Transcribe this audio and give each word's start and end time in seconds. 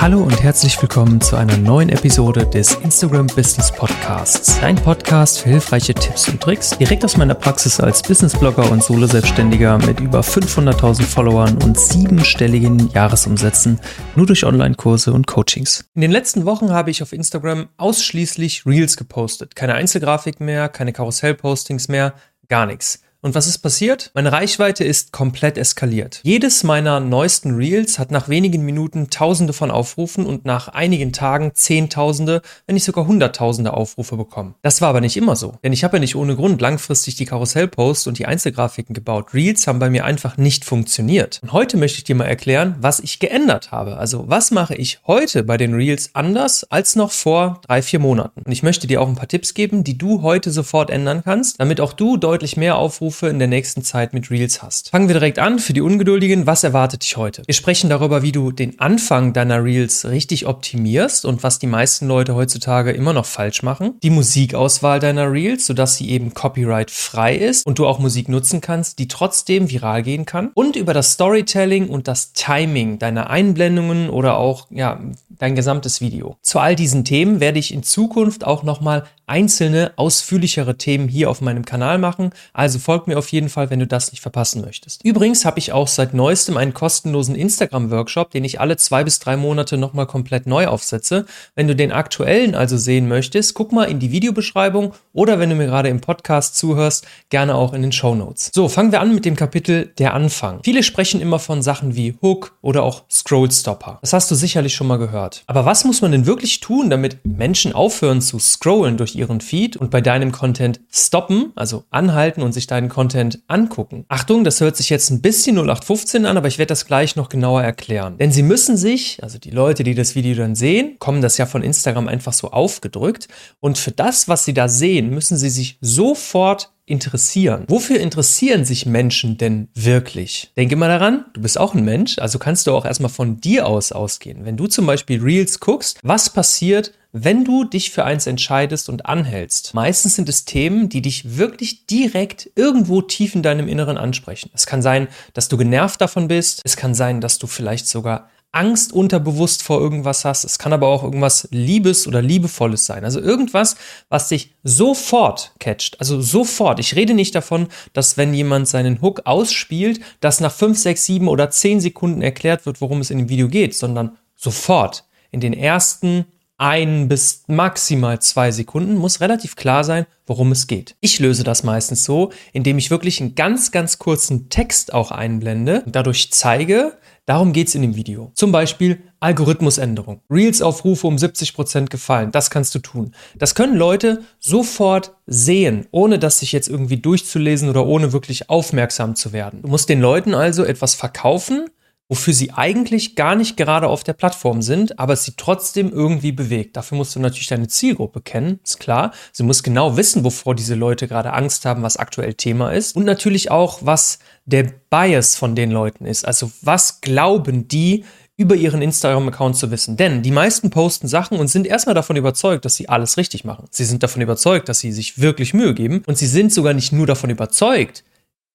Hallo 0.00 0.22
und 0.22 0.42
herzlich 0.42 0.80
willkommen 0.80 1.20
zu 1.20 1.36
einer 1.36 1.58
neuen 1.58 1.90
Episode 1.90 2.46
des 2.46 2.72
Instagram 2.76 3.26
Business 3.26 3.70
Podcasts. 3.70 4.58
Ein 4.62 4.76
Podcast 4.76 5.40
für 5.40 5.50
hilfreiche 5.50 5.92
Tipps 5.92 6.26
und 6.26 6.40
Tricks 6.40 6.70
direkt 6.70 7.04
aus 7.04 7.18
meiner 7.18 7.34
Praxis 7.34 7.78
als 7.80 8.02
Businessblogger 8.02 8.70
und 8.72 8.82
Solo-Selbstständiger 8.82 9.76
mit 9.76 10.00
über 10.00 10.20
500.000 10.22 11.02
Followern 11.02 11.58
und 11.58 11.78
siebenstelligen 11.78 12.88
Jahresumsätzen 12.94 13.78
nur 14.16 14.24
durch 14.24 14.46
Online-Kurse 14.46 15.12
und 15.12 15.26
Coachings. 15.26 15.84
In 15.94 16.00
den 16.00 16.12
letzten 16.12 16.46
Wochen 16.46 16.70
habe 16.70 16.90
ich 16.90 17.02
auf 17.02 17.12
Instagram 17.12 17.68
ausschließlich 17.76 18.64
Reels 18.64 18.96
gepostet. 18.96 19.54
Keine 19.54 19.74
Einzelgrafik 19.74 20.40
mehr, 20.40 20.70
keine 20.70 20.94
Karussell-Postings 20.94 21.88
mehr, 21.88 22.14
gar 22.48 22.64
nichts. 22.64 23.02
Und 23.22 23.34
was 23.34 23.46
ist 23.46 23.58
passiert? 23.58 24.10
Meine 24.14 24.32
Reichweite 24.32 24.82
ist 24.82 25.12
komplett 25.12 25.58
eskaliert. 25.58 26.20
Jedes 26.22 26.64
meiner 26.64 27.00
neuesten 27.00 27.54
Reels 27.54 27.98
hat 27.98 28.10
nach 28.10 28.30
wenigen 28.30 28.64
Minuten 28.64 29.10
Tausende 29.10 29.52
von 29.52 29.70
Aufrufen 29.70 30.24
und 30.24 30.46
nach 30.46 30.68
einigen 30.68 31.12
Tagen 31.12 31.50
Zehntausende, 31.52 32.40
wenn 32.66 32.74
nicht 32.74 32.86
sogar 32.86 33.06
Hunderttausende 33.06 33.74
Aufrufe 33.74 34.16
bekommen. 34.16 34.54
Das 34.62 34.80
war 34.80 34.88
aber 34.88 35.02
nicht 35.02 35.18
immer 35.18 35.36
so, 35.36 35.52
denn 35.62 35.74
ich 35.74 35.84
habe 35.84 35.98
ja 35.98 36.00
nicht 36.00 36.16
ohne 36.16 36.34
Grund 36.34 36.62
langfristig 36.62 37.16
die 37.16 37.26
Karussellposts 37.26 38.06
und 38.06 38.18
die 38.18 38.24
Einzelgrafiken 38.24 38.94
gebaut. 38.94 39.34
Reels 39.34 39.66
haben 39.66 39.80
bei 39.80 39.90
mir 39.90 40.06
einfach 40.06 40.38
nicht 40.38 40.64
funktioniert. 40.64 41.40
Und 41.42 41.52
heute 41.52 41.76
möchte 41.76 41.98
ich 41.98 42.04
dir 42.04 42.14
mal 42.14 42.24
erklären, 42.24 42.76
was 42.80 43.00
ich 43.00 43.18
geändert 43.18 43.70
habe. 43.70 43.98
Also 43.98 44.24
was 44.28 44.50
mache 44.50 44.74
ich 44.74 45.00
heute 45.06 45.42
bei 45.42 45.58
den 45.58 45.74
Reels 45.74 46.14
anders 46.14 46.64
als 46.70 46.96
noch 46.96 47.10
vor 47.10 47.60
drei, 47.66 47.82
vier 47.82 47.98
Monaten. 47.98 48.40
Und 48.46 48.52
ich 48.52 48.62
möchte 48.62 48.86
dir 48.86 49.02
auch 49.02 49.08
ein 49.08 49.16
paar 49.16 49.28
Tipps 49.28 49.52
geben, 49.52 49.84
die 49.84 49.98
du 49.98 50.22
heute 50.22 50.50
sofort 50.50 50.88
ändern 50.88 51.20
kannst, 51.22 51.60
damit 51.60 51.82
auch 51.82 51.92
du 51.92 52.16
deutlich 52.16 52.56
mehr 52.56 52.76
Aufrufe 52.76 53.09
Aufrufe 53.10 53.26
in 53.26 53.40
der 53.40 53.48
nächsten 53.48 53.82
Zeit 53.82 54.12
mit 54.14 54.30
Reels 54.30 54.62
hast. 54.62 54.90
Fangen 54.90 55.08
wir 55.08 55.14
direkt 55.14 55.40
an. 55.40 55.58
Für 55.58 55.72
die 55.72 55.80
Ungeduldigen, 55.80 56.46
was 56.46 56.62
erwartet 56.62 57.02
dich 57.02 57.16
heute? 57.16 57.42
Wir 57.44 57.54
sprechen 57.54 57.90
darüber, 57.90 58.22
wie 58.22 58.30
du 58.30 58.52
den 58.52 58.78
Anfang 58.78 59.32
deiner 59.32 59.64
Reels 59.64 60.08
richtig 60.08 60.46
optimierst 60.46 61.24
und 61.24 61.42
was 61.42 61.58
die 61.58 61.66
meisten 61.66 62.06
Leute 62.06 62.36
heutzutage 62.36 62.92
immer 62.92 63.12
noch 63.12 63.26
falsch 63.26 63.64
machen. 63.64 63.94
Die 64.04 64.10
Musikauswahl 64.10 65.00
deiner 65.00 65.32
Reels, 65.32 65.66
sodass 65.66 65.96
sie 65.96 66.08
eben 66.10 66.34
copyright 66.34 66.92
frei 66.92 67.34
ist 67.34 67.66
und 67.66 67.80
du 67.80 67.86
auch 67.88 67.98
Musik 67.98 68.28
nutzen 68.28 68.60
kannst, 68.60 69.00
die 69.00 69.08
trotzdem 69.08 69.68
viral 69.68 70.04
gehen 70.04 70.24
kann. 70.24 70.52
Und 70.54 70.76
über 70.76 70.94
das 70.94 71.10
Storytelling 71.10 71.88
und 71.88 72.06
das 72.06 72.32
Timing 72.32 73.00
deiner 73.00 73.28
Einblendungen 73.28 74.08
oder 74.08 74.36
auch 74.36 74.68
ja, 74.70 75.00
dein 75.40 75.56
gesamtes 75.56 76.00
Video. 76.00 76.36
Zu 76.42 76.60
all 76.60 76.76
diesen 76.76 77.04
Themen 77.04 77.40
werde 77.40 77.58
ich 77.58 77.74
in 77.74 77.82
Zukunft 77.82 78.46
auch 78.46 78.62
nochmal 78.62 79.04
einzelne 79.30 79.92
ausführlichere 79.96 80.76
Themen 80.76 81.08
hier 81.08 81.30
auf 81.30 81.40
meinem 81.40 81.64
Kanal 81.64 81.98
machen. 81.98 82.30
Also 82.52 82.78
folg 82.80 83.06
mir 83.06 83.16
auf 83.16 83.28
jeden 83.28 83.48
Fall, 83.48 83.70
wenn 83.70 83.78
du 83.78 83.86
das 83.86 84.10
nicht 84.10 84.20
verpassen 84.20 84.60
möchtest. 84.60 85.04
Übrigens 85.04 85.44
habe 85.44 85.60
ich 85.60 85.72
auch 85.72 85.88
seit 85.88 86.12
neuestem 86.14 86.56
einen 86.56 86.74
kostenlosen 86.74 87.36
Instagram-Workshop, 87.36 88.32
den 88.32 88.44
ich 88.44 88.60
alle 88.60 88.76
zwei 88.76 89.04
bis 89.04 89.20
drei 89.20 89.36
Monate 89.36 89.76
nochmal 89.76 90.06
komplett 90.06 90.46
neu 90.46 90.66
aufsetze. 90.66 91.26
Wenn 91.54 91.68
du 91.68 91.76
den 91.76 91.92
aktuellen 91.92 92.54
also 92.56 92.76
sehen 92.76 93.08
möchtest, 93.08 93.54
guck 93.54 93.70
mal 93.70 93.84
in 93.84 94.00
die 94.00 94.10
Videobeschreibung 94.10 94.94
oder 95.12 95.38
wenn 95.38 95.50
du 95.50 95.54
mir 95.54 95.66
gerade 95.66 95.88
im 95.88 96.00
Podcast 96.00 96.56
zuhörst, 96.56 97.06
gerne 97.28 97.54
auch 97.54 97.72
in 97.72 97.82
den 97.82 97.92
Show 97.92 98.16
Notes. 98.16 98.50
So, 98.52 98.68
fangen 98.68 98.90
wir 98.90 99.00
an 99.00 99.14
mit 99.14 99.24
dem 99.24 99.36
Kapitel 99.36 99.92
der 99.98 100.14
Anfang. 100.14 100.60
Viele 100.64 100.82
sprechen 100.82 101.20
immer 101.20 101.38
von 101.38 101.62
Sachen 101.62 101.94
wie 101.94 102.16
Hook 102.20 102.56
oder 102.62 102.82
auch 102.82 103.04
Scrollstopper. 103.08 103.98
Das 104.00 104.12
hast 104.12 104.28
du 104.30 104.34
sicherlich 104.34 104.74
schon 104.74 104.88
mal 104.88 104.98
gehört. 104.98 105.44
Aber 105.46 105.64
was 105.64 105.84
muss 105.84 106.02
man 106.02 106.10
denn 106.10 106.26
wirklich 106.26 106.58
tun, 106.58 106.90
damit 106.90 107.24
Menschen 107.24 107.72
aufhören 107.72 108.20
zu 108.20 108.40
scrollen 108.40 108.96
durch 108.96 109.19
ihren 109.20 109.40
Feed 109.40 109.76
und 109.76 109.90
bei 109.90 110.00
deinem 110.00 110.32
Content 110.32 110.80
stoppen, 110.90 111.52
also 111.54 111.84
anhalten 111.90 112.42
und 112.42 112.52
sich 112.52 112.66
deinen 112.66 112.88
Content 112.88 113.40
angucken. 113.46 114.04
Achtung, 114.08 114.42
das 114.42 114.60
hört 114.60 114.76
sich 114.76 114.90
jetzt 114.90 115.10
ein 115.10 115.20
bisschen 115.20 115.56
0815 115.56 116.26
an, 116.26 116.36
aber 116.36 116.48
ich 116.48 116.58
werde 116.58 116.70
das 116.70 116.86
gleich 116.86 117.14
noch 117.14 117.28
genauer 117.28 117.62
erklären. 117.62 118.18
Denn 118.18 118.32
sie 118.32 118.42
müssen 118.42 118.76
sich, 118.76 119.22
also 119.22 119.38
die 119.38 119.50
Leute, 119.50 119.84
die 119.84 119.94
das 119.94 120.14
Video 120.14 120.34
dann 120.34 120.54
sehen, 120.56 120.96
kommen 120.98 121.22
das 121.22 121.38
ja 121.38 121.46
von 121.46 121.62
Instagram 121.62 122.08
einfach 122.08 122.32
so 122.32 122.50
aufgedrückt 122.50 123.28
und 123.60 123.78
für 123.78 123.92
das, 123.92 124.28
was 124.28 124.44
sie 124.44 124.54
da 124.54 124.68
sehen, 124.68 125.10
müssen 125.10 125.36
sie 125.36 125.50
sich 125.50 125.78
sofort 125.80 126.72
interessieren. 126.90 127.64
Wofür 127.68 128.00
interessieren 128.00 128.64
sich 128.64 128.84
Menschen 128.84 129.38
denn 129.38 129.68
wirklich? 129.74 130.50
Denke 130.56 130.76
mal 130.76 130.88
daran, 130.88 131.24
du 131.34 131.40
bist 131.40 131.58
auch 131.58 131.72
ein 131.72 131.84
Mensch, 131.84 132.18
also 132.18 132.38
kannst 132.38 132.66
du 132.66 132.72
auch 132.72 132.84
erstmal 132.84 133.10
von 133.10 133.40
dir 133.40 133.66
aus 133.66 133.92
ausgehen. 133.92 134.44
Wenn 134.44 134.56
du 134.56 134.66
zum 134.66 134.86
Beispiel 134.86 135.22
Reels 135.22 135.60
guckst, 135.60 136.00
was 136.02 136.30
passiert, 136.30 136.92
wenn 137.12 137.44
du 137.44 137.64
dich 137.64 137.90
für 137.90 138.04
eins 138.04 138.26
entscheidest 138.26 138.88
und 138.88 139.06
anhältst, 139.06 139.74
meistens 139.74 140.14
sind 140.14 140.28
es 140.28 140.44
Themen, 140.44 140.88
die 140.88 141.02
dich 141.02 141.36
wirklich 141.36 141.86
direkt 141.86 142.50
irgendwo 142.54 143.02
tief 143.02 143.34
in 143.34 143.42
deinem 143.42 143.68
Inneren 143.68 143.98
ansprechen. 143.98 144.50
Es 144.54 144.66
kann 144.66 144.82
sein, 144.82 145.08
dass 145.34 145.48
du 145.48 145.56
genervt 145.56 146.00
davon 146.00 146.28
bist. 146.28 146.60
Es 146.64 146.76
kann 146.76 146.94
sein, 146.94 147.20
dass 147.20 147.38
du 147.38 147.46
vielleicht 147.46 147.88
sogar 147.88 148.30
Angst 148.52 148.92
unterbewusst 148.92 149.62
vor 149.62 149.80
irgendwas 149.80 150.24
hast. 150.24 150.44
Es 150.44 150.58
kann 150.58 150.72
aber 150.72 150.88
auch 150.88 151.04
irgendwas 151.04 151.46
Liebes 151.52 152.08
oder 152.08 152.20
Liebevolles 152.20 152.84
sein. 152.84 153.04
Also 153.04 153.20
irgendwas, 153.20 153.76
was 154.08 154.28
dich 154.28 154.54
sofort 154.64 155.52
catcht. 155.60 156.00
Also 156.00 156.20
sofort. 156.20 156.80
Ich 156.80 156.96
rede 156.96 157.14
nicht 157.14 157.34
davon, 157.34 157.68
dass 157.92 158.16
wenn 158.16 158.34
jemand 158.34 158.66
seinen 158.66 159.00
Hook 159.02 159.22
ausspielt, 159.24 160.00
dass 160.20 160.40
nach 160.40 160.52
5, 160.52 160.78
6, 160.78 161.06
7 161.06 161.28
oder 161.28 161.50
10 161.50 161.80
Sekunden 161.80 162.22
erklärt 162.22 162.66
wird, 162.66 162.80
worum 162.80 163.00
es 163.00 163.10
in 163.10 163.18
dem 163.18 163.28
Video 163.28 163.48
geht, 163.48 163.74
sondern 163.74 164.16
sofort. 164.36 165.04
In 165.30 165.40
den 165.40 165.52
ersten 165.52 166.26
ein 166.60 167.08
bis 167.08 167.44
maximal 167.46 168.20
zwei 168.20 168.50
Sekunden 168.50 168.96
muss 168.96 169.22
relativ 169.22 169.56
klar 169.56 169.82
sein, 169.82 170.04
worum 170.26 170.52
es 170.52 170.66
geht. 170.66 170.94
Ich 171.00 171.18
löse 171.18 171.42
das 171.42 171.62
meistens 171.62 172.04
so, 172.04 172.32
indem 172.52 172.76
ich 172.76 172.90
wirklich 172.90 173.18
einen 173.20 173.34
ganz, 173.34 173.72
ganz 173.72 173.98
kurzen 173.98 174.50
Text 174.50 174.92
auch 174.92 175.10
einblende 175.10 175.82
und 175.86 175.96
dadurch 175.96 176.30
zeige, 176.32 176.98
darum 177.24 177.54
geht 177.54 177.68
es 177.68 177.74
in 177.74 177.80
dem 177.80 177.96
Video. 177.96 178.30
Zum 178.34 178.52
Beispiel 178.52 179.00
Algorithmusänderung. 179.20 180.20
Reels-Aufrufe 180.30 181.06
um 181.06 181.16
70% 181.16 181.88
gefallen. 181.88 182.30
Das 182.30 182.50
kannst 182.50 182.74
du 182.74 182.78
tun. 182.78 183.14
Das 183.38 183.54
können 183.54 183.76
Leute 183.76 184.22
sofort 184.38 185.14
sehen, 185.26 185.86
ohne 185.92 186.18
das 186.18 186.40
sich 186.40 186.52
jetzt 186.52 186.68
irgendwie 186.68 186.98
durchzulesen 186.98 187.70
oder 187.70 187.86
ohne 187.86 188.12
wirklich 188.12 188.50
aufmerksam 188.50 189.16
zu 189.16 189.32
werden. 189.32 189.62
Du 189.62 189.68
musst 189.68 189.88
den 189.88 190.02
Leuten 190.02 190.34
also 190.34 190.64
etwas 190.64 190.94
verkaufen, 190.94 191.70
wofür 192.10 192.34
sie 192.34 192.50
eigentlich 192.50 193.14
gar 193.14 193.36
nicht 193.36 193.56
gerade 193.56 193.86
auf 193.86 194.02
der 194.02 194.14
Plattform 194.14 194.62
sind, 194.62 194.98
aber 194.98 195.12
es 195.12 195.24
sie 195.24 195.34
trotzdem 195.36 195.92
irgendwie 195.92 196.32
bewegt. 196.32 196.76
Dafür 196.76 196.98
musst 196.98 197.14
du 197.14 197.20
natürlich 197.20 197.46
deine 197.46 197.68
Zielgruppe 197.68 198.20
kennen, 198.20 198.58
ist 198.64 198.80
klar. 198.80 199.12
Sie 199.32 199.44
muss 199.44 199.62
genau 199.62 199.96
wissen, 199.96 200.24
wovor 200.24 200.56
diese 200.56 200.74
Leute 200.74 201.06
gerade 201.06 201.32
Angst 201.32 201.64
haben, 201.64 201.84
was 201.84 201.96
aktuell 201.96 202.34
Thema 202.34 202.72
ist. 202.72 202.96
Und 202.96 203.04
natürlich 203.04 203.52
auch, 203.52 203.78
was 203.82 204.18
der 204.44 204.64
Bias 204.90 205.36
von 205.36 205.54
den 205.54 205.70
Leuten 205.70 206.04
ist. 206.04 206.26
Also 206.26 206.50
was 206.62 207.00
glauben 207.00 207.68
die, 207.68 208.04
über 208.36 208.56
ihren 208.56 208.82
Instagram-Account 208.82 209.54
zu 209.54 209.70
wissen. 209.70 209.96
Denn 209.96 210.22
die 210.22 210.30
meisten 210.30 210.70
posten 210.70 211.06
Sachen 211.06 211.38
und 211.38 211.48
sind 211.48 211.66
erstmal 211.66 211.94
davon 211.94 212.16
überzeugt, 212.16 212.64
dass 212.64 212.74
sie 212.74 212.88
alles 212.88 213.18
richtig 213.18 213.44
machen. 213.44 213.66
Sie 213.70 213.84
sind 213.84 214.02
davon 214.02 214.22
überzeugt, 214.22 214.68
dass 214.68 214.80
sie 214.80 214.92
sich 214.92 215.20
wirklich 215.20 215.54
Mühe 215.54 215.74
geben. 215.74 216.02
Und 216.06 216.18
sie 216.18 216.26
sind 216.26 216.52
sogar 216.52 216.72
nicht 216.72 216.90
nur 216.90 217.06
davon 217.06 217.30
überzeugt, 217.30 218.02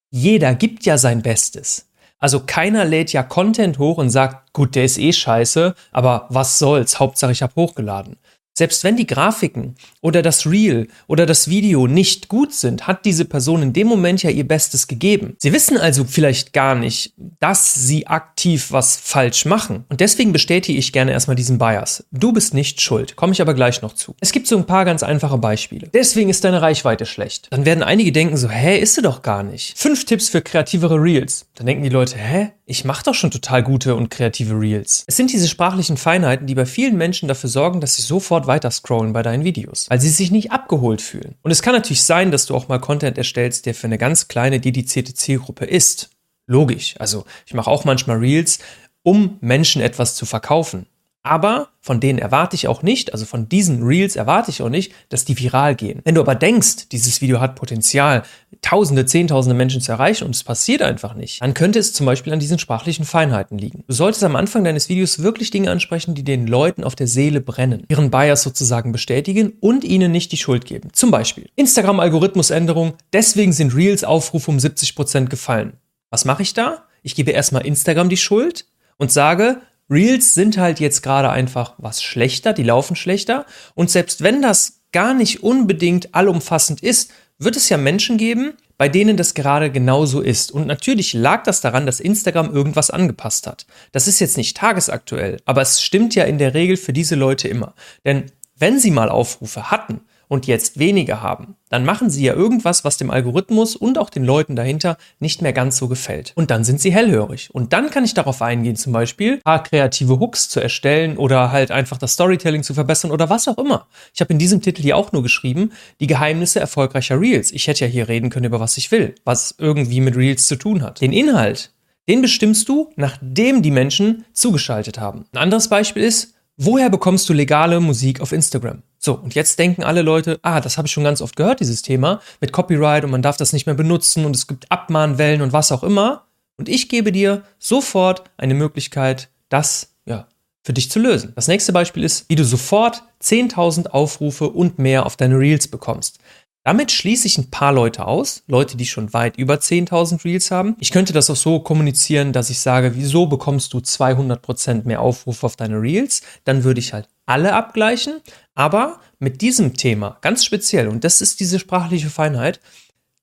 jeder 0.09 0.55
gibt 0.55 0.85
ja 0.85 0.97
sein 0.97 1.21
Bestes. 1.21 1.85
Also 2.25 2.39
keiner 2.39 2.85
lädt 2.85 3.13
ja 3.13 3.21
Content 3.21 3.77
hoch 3.77 3.99
und 3.99 4.09
sagt, 4.09 4.51
gut, 4.51 4.73
der 4.73 4.83
ist 4.83 4.97
eh 4.97 5.13
scheiße, 5.13 5.75
aber 5.91 6.25
was 6.29 6.57
soll's, 6.57 6.99
Hauptsache 6.99 7.31
ich 7.31 7.43
habe 7.43 7.53
hochgeladen. 7.55 8.17
Selbst 8.57 8.85
wenn 8.85 8.95
die 8.95 9.05
Grafiken 9.05 9.75
oder 9.99 10.21
das 10.21 10.49
Reel 10.49 10.87
oder 11.07 11.25
das 11.25 11.49
Video 11.49 11.87
nicht 11.87 12.29
gut 12.29 12.53
sind, 12.53 12.87
hat 12.87 13.03
diese 13.03 13.25
Person 13.25 13.61
in 13.61 13.73
dem 13.73 13.87
Moment 13.87 14.23
ja 14.23 14.29
ihr 14.29 14.47
Bestes 14.47 14.87
gegeben. 14.87 15.35
Sie 15.39 15.51
wissen 15.51 15.77
also 15.77 16.05
vielleicht 16.05 16.53
gar 16.53 16.73
nicht, 16.73 17.11
dass 17.41 17.73
sie 17.73 18.07
aktiv 18.07 18.71
was 18.71 18.95
falsch 18.95 19.43
machen. 19.43 19.83
Und 19.89 19.99
deswegen 19.99 20.31
bestätige 20.31 20.79
ich 20.79 20.93
gerne 20.93 21.11
erstmal 21.11 21.35
diesen 21.35 21.57
Bias. 21.57 22.05
Du 22.11 22.31
bist 22.31 22.53
nicht 22.53 22.79
schuld. 22.79 23.17
Komme 23.17 23.33
ich 23.33 23.41
aber 23.41 23.53
gleich 23.53 23.81
noch 23.81 23.91
zu. 23.91 24.15
Es 24.21 24.31
gibt 24.31 24.47
so 24.47 24.55
ein 24.55 24.65
paar 24.65 24.85
ganz 24.85 25.03
einfache 25.03 25.37
Beispiele. 25.37 25.89
Deswegen 25.93 26.29
ist 26.29 26.45
deine 26.45 26.61
Reichweite 26.61 27.05
schlecht. 27.05 27.47
Dann 27.49 27.65
werden 27.65 27.83
einige 27.83 28.13
denken 28.13 28.37
so, 28.37 28.49
hä, 28.49 28.79
ist 28.79 28.95
sie 28.95 29.01
doch 29.01 29.21
gar 29.21 29.43
nicht. 29.43 29.77
Fünf 29.77 30.05
Tipps 30.05 30.29
für 30.29 30.41
kreativere 30.41 30.95
Reels. 30.95 31.45
Dann 31.55 31.67
denken 31.67 31.83
die 31.83 31.89
Leute, 31.89 32.15
hä, 32.15 32.51
ich 32.67 32.83
mache 32.83 33.03
doch 33.03 33.13
schon 33.13 33.29
total 33.29 33.61
gute 33.61 33.95
und 33.95 34.09
kreative 34.09 34.59
Reels. 34.59 35.03
Es 35.05 35.17
sind 35.17 35.31
diese 35.31 35.47
sprachlichen 35.47 35.97
Feinheiten, 35.97 36.47
die 36.47 36.55
bei 36.55 36.65
vielen 36.65 36.97
Menschen 36.97 37.27
dafür 37.27 37.49
sorgen, 37.49 37.79
dass 37.79 37.95
sie 37.95 38.01
sofort 38.01 38.44
weiter 38.47 38.71
scrollen 38.71 39.13
bei 39.13 39.21
deinen 39.21 39.43
Videos, 39.43 39.89
weil 39.89 39.99
sie 39.99 40.09
sich 40.09 40.31
nicht 40.31 40.51
abgeholt 40.51 41.01
fühlen. 41.01 41.35
Und 41.41 41.51
es 41.51 41.61
kann 41.61 41.73
natürlich 41.73 42.03
sein, 42.03 42.31
dass 42.31 42.45
du 42.45 42.55
auch 42.55 42.67
mal 42.67 42.79
Content 42.79 43.17
erstellst, 43.17 43.65
der 43.65 43.75
für 43.75 43.87
eine 43.87 43.97
ganz 43.97 44.27
kleine 44.27 44.59
dedizierte 44.59 45.13
Zielgruppe 45.13 45.65
ist. 45.65 46.09
Logisch. 46.47 46.95
Also 46.99 47.25
ich 47.45 47.53
mache 47.53 47.69
auch 47.69 47.85
manchmal 47.85 48.17
Reels, 48.17 48.59
um 49.03 49.37
Menschen 49.41 49.81
etwas 49.81 50.15
zu 50.15 50.25
verkaufen. 50.25 50.87
Aber 51.25 51.69
von 51.81 51.99
denen 51.99 52.19
erwarte 52.19 52.55
ich 52.55 52.67
auch 52.67 52.83
nicht, 52.83 53.11
also 53.11 53.25
von 53.25 53.49
diesen 53.49 53.81
Reels 53.81 54.15
erwarte 54.15 54.51
ich 54.51 54.61
auch 54.61 54.69
nicht, 54.69 54.93
dass 55.09 55.25
die 55.25 55.37
viral 55.39 55.73
gehen. 55.73 56.01
Wenn 56.03 56.13
du 56.13 56.21
aber 56.21 56.35
denkst, 56.35 56.89
dieses 56.89 57.19
Video 57.19 57.39
hat 57.39 57.55
Potenzial, 57.55 58.21
Tausende, 58.61 59.07
Zehntausende 59.07 59.55
Menschen 59.55 59.81
zu 59.81 59.91
erreichen 59.91 60.25
und 60.25 60.35
es 60.35 60.43
passiert 60.43 60.83
einfach 60.83 61.15
nicht, 61.15 61.41
dann 61.41 61.55
könnte 61.55 61.79
es 61.79 61.93
zum 61.93 62.05
Beispiel 62.05 62.31
an 62.31 62.39
diesen 62.39 62.59
sprachlichen 62.59 63.05
Feinheiten 63.05 63.57
liegen. 63.57 63.83
Du 63.87 63.93
solltest 63.93 64.23
am 64.23 64.35
Anfang 64.35 64.63
deines 64.63 64.87
Videos 64.87 65.23
wirklich 65.23 65.49
Dinge 65.49 65.71
ansprechen, 65.71 66.13
die 66.13 66.23
den 66.23 66.45
Leuten 66.45 66.83
auf 66.83 66.95
der 66.95 67.07
Seele 67.07 67.41
brennen, 67.41 67.85
ihren 67.89 68.11
Bias 68.11 68.43
sozusagen 68.43 68.91
bestätigen 68.91 69.53
und 69.61 69.83
ihnen 69.83 70.11
nicht 70.11 70.31
die 70.31 70.37
Schuld 70.37 70.65
geben. 70.65 70.89
Zum 70.93 71.09
Beispiel 71.09 71.49
Instagram-Algorithmusänderung, 71.55 72.93
deswegen 73.13 73.51
sind 73.51 73.75
Reels-Aufrufe 73.75 74.51
um 74.51 74.57
70% 74.57 75.25
gefallen. 75.25 75.73
Was 76.11 76.23
mache 76.23 76.43
ich 76.43 76.53
da? 76.53 76.83
Ich 77.01 77.15
gebe 77.15 77.31
erstmal 77.31 77.65
Instagram 77.65 78.09
die 78.09 78.17
Schuld 78.17 78.67
und 78.97 79.11
sage, 79.11 79.61
Reels 79.89 80.33
sind 80.33 80.57
halt 80.57 80.79
jetzt 80.79 81.03
gerade 81.03 81.29
einfach 81.29 81.73
was 81.77 82.01
schlechter, 82.01 82.53
die 82.53 82.63
laufen 82.63 82.95
schlechter. 82.95 83.45
Und 83.75 83.91
selbst 83.91 84.23
wenn 84.23 84.41
das 84.41 84.81
gar 84.91 85.13
nicht 85.13 85.43
unbedingt 85.43 86.15
allumfassend 86.15 86.81
ist, 86.81 87.11
wird 87.37 87.55
es 87.55 87.69
ja 87.69 87.77
Menschen 87.77 88.17
geben, 88.17 88.53
bei 88.77 88.89
denen 88.89 89.17
das 89.17 89.33
gerade 89.33 89.71
genauso 89.71 90.21
ist. 90.21 90.51
Und 90.51 90.67
natürlich 90.67 91.13
lag 91.13 91.43
das 91.43 91.61
daran, 91.61 91.85
dass 91.85 91.99
Instagram 91.99 92.53
irgendwas 92.53 92.89
angepasst 92.89 93.47
hat. 93.47 93.65
Das 93.91 94.07
ist 94.07 94.19
jetzt 94.19 94.37
nicht 94.37 94.57
tagesaktuell, 94.57 95.37
aber 95.45 95.61
es 95.61 95.81
stimmt 95.81 96.15
ja 96.15 96.23
in 96.23 96.37
der 96.37 96.53
Regel 96.53 96.77
für 96.77 96.93
diese 96.93 97.15
Leute 97.15 97.47
immer. 97.47 97.73
Denn 98.05 98.31
wenn 98.57 98.79
sie 98.79 98.91
mal 98.91 99.09
Aufrufe 99.09 99.69
hatten, 99.71 100.01
und 100.27 100.47
jetzt 100.47 100.79
weniger 100.79 101.21
haben, 101.21 101.55
dann 101.69 101.85
machen 101.85 102.09
sie 102.09 102.23
ja 102.23 102.33
irgendwas, 102.33 102.83
was 102.83 102.97
dem 102.97 103.11
Algorithmus 103.11 103.75
und 103.75 103.97
auch 103.97 104.09
den 104.09 104.23
Leuten 104.23 104.55
dahinter 104.55 104.97
nicht 105.19 105.41
mehr 105.41 105.53
ganz 105.53 105.77
so 105.77 105.87
gefällt. 105.87 106.31
Und 106.35 106.51
dann 106.51 106.63
sind 106.63 106.79
sie 106.79 106.91
hellhörig. 106.91 107.49
Und 107.53 107.73
dann 107.73 107.89
kann 107.89 108.05
ich 108.05 108.13
darauf 108.13 108.41
eingehen, 108.41 108.75
zum 108.75 108.93
Beispiel 108.93 109.37
paar 109.37 109.63
kreative 109.63 110.19
Hooks 110.19 110.49
zu 110.49 110.59
erstellen 110.59 111.17
oder 111.17 111.51
halt 111.51 111.71
einfach 111.71 111.97
das 111.97 112.13
Storytelling 112.13 112.63
zu 112.63 112.73
verbessern 112.73 113.11
oder 113.11 113.29
was 113.29 113.47
auch 113.47 113.57
immer. 113.57 113.87
Ich 114.13 114.21
habe 114.21 114.33
in 114.33 114.39
diesem 114.39 114.61
Titel 114.61 114.81
hier 114.81 114.97
auch 114.97 115.11
nur 115.11 115.23
geschrieben, 115.23 115.71
die 115.99 116.07
Geheimnisse 116.07 116.59
erfolgreicher 116.59 117.19
Reels. 117.19 117.51
Ich 117.51 117.67
hätte 117.67 117.85
ja 117.85 117.91
hier 117.91 118.07
reden 118.07 118.29
können 118.29 118.45
über 118.45 118.59
was 118.59 118.77
ich 118.77 118.91
will, 118.91 119.15
was 119.25 119.55
irgendwie 119.57 120.01
mit 120.01 120.15
Reels 120.15 120.47
zu 120.47 120.55
tun 120.55 120.81
hat. 120.81 121.01
Den 121.01 121.13
Inhalt, 121.13 121.73
den 122.07 122.21
bestimmst 122.21 122.69
du, 122.69 122.91
nachdem 122.95 123.61
die 123.61 123.71
Menschen 123.71 124.25
zugeschaltet 124.33 124.99
haben. 124.99 125.25
Ein 125.33 125.39
anderes 125.39 125.69
Beispiel 125.69 126.03
ist, 126.03 126.35
woher 126.57 126.89
bekommst 126.89 127.27
du 127.29 127.33
legale 127.33 127.79
Musik 127.79 128.21
auf 128.21 128.31
Instagram? 128.31 128.83
So, 129.05 129.13
und 129.13 129.35
jetzt 129.35 129.59
denken 129.59 129.83
alle 129.83 130.01
Leute, 130.01 130.39
ah, 130.41 130.59
das 130.59 130.79
habe 130.79 130.87
ich 130.87 130.91
schon 130.91 131.03
ganz 131.03 131.21
oft 131.21 131.35
gehört, 131.35 131.59
dieses 131.59 131.83
Thema 131.83 132.21
mit 132.41 132.51
Copyright 132.51 133.03
und 133.03 133.11
man 133.11 133.21
darf 133.21 133.37
das 133.37 133.53
nicht 133.53 133.67
mehr 133.67 133.75
benutzen 133.75 134.25
und 134.25 134.35
es 134.35 134.47
gibt 134.47 134.71
Abmahnwellen 134.71 135.43
und 135.43 135.53
was 135.53 135.71
auch 135.71 135.83
immer. 135.83 136.25
Und 136.57 136.69
ich 136.69 136.89
gebe 136.89 137.11
dir 137.11 137.43
sofort 137.59 138.23
eine 138.35 138.55
Möglichkeit, 138.55 139.29
das 139.49 139.93
ja, 140.05 140.27
für 140.63 140.73
dich 140.73 140.89
zu 140.89 140.97
lösen. 140.97 141.33
Das 141.35 141.47
nächste 141.47 141.71
Beispiel 141.71 142.03
ist, 142.03 142.27
wie 142.29 142.35
du 142.35 142.43
sofort 142.43 143.03
10.000 143.21 143.89
Aufrufe 143.89 144.49
und 144.49 144.79
mehr 144.79 145.05
auf 145.05 145.17
deine 145.17 145.37
Reels 145.37 145.67
bekommst. 145.67 146.17
Damit 146.63 146.91
schließe 146.91 147.27
ich 147.27 147.37
ein 147.37 147.51
paar 147.51 147.73
Leute 147.73 148.07
aus, 148.07 148.41
Leute, 148.47 148.75
die 148.75 148.87
schon 148.87 149.13
weit 149.13 149.37
über 149.37 149.53
10.000 149.53 150.25
Reels 150.25 150.49
haben. 150.49 150.75
Ich 150.79 150.89
könnte 150.89 151.13
das 151.13 151.29
auch 151.29 151.35
so 151.35 151.59
kommunizieren, 151.59 152.33
dass 152.33 152.49
ich 152.49 152.59
sage, 152.59 152.95
wieso 152.95 153.27
bekommst 153.27 153.71
du 153.73 153.77
200% 153.77 154.85
mehr 154.85 154.99
Aufrufe 154.99 155.45
auf 155.45 155.57
deine 155.57 155.79
Reels? 155.79 156.23
Dann 156.43 156.63
würde 156.63 156.79
ich 156.79 156.91
halt 156.91 157.07
alle 157.25 157.53
abgleichen. 157.53 158.21
Aber 158.53 158.99
mit 159.19 159.41
diesem 159.41 159.75
Thema 159.75 160.17
ganz 160.21 160.45
speziell, 160.45 160.87
und 160.87 161.03
das 161.03 161.21
ist 161.21 161.39
diese 161.39 161.59
sprachliche 161.59 162.09
Feinheit, 162.09 162.59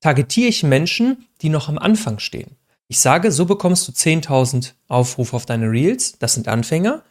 targetiere 0.01 0.49
ich 0.49 0.63
Menschen, 0.63 1.27
die 1.41 1.49
noch 1.49 1.69
am 1.69 1.79
Anfang 1.79 2.19
stehen. 2.19 2.57
Ich 2.89 3.01
sage, 3.01 3.33
so 3.33 3.47
bekommst 3.47 3.89
du 3.89 3.93
10.000 3.93 4.73
Aufrufe 4.89 5.35
auf 5.37 5.47
deine 5.47 5.71
Reels, 5.71 6.19
das 6.19 6.35
sind 6.35 6.49
Anfänger. 6.49 7.03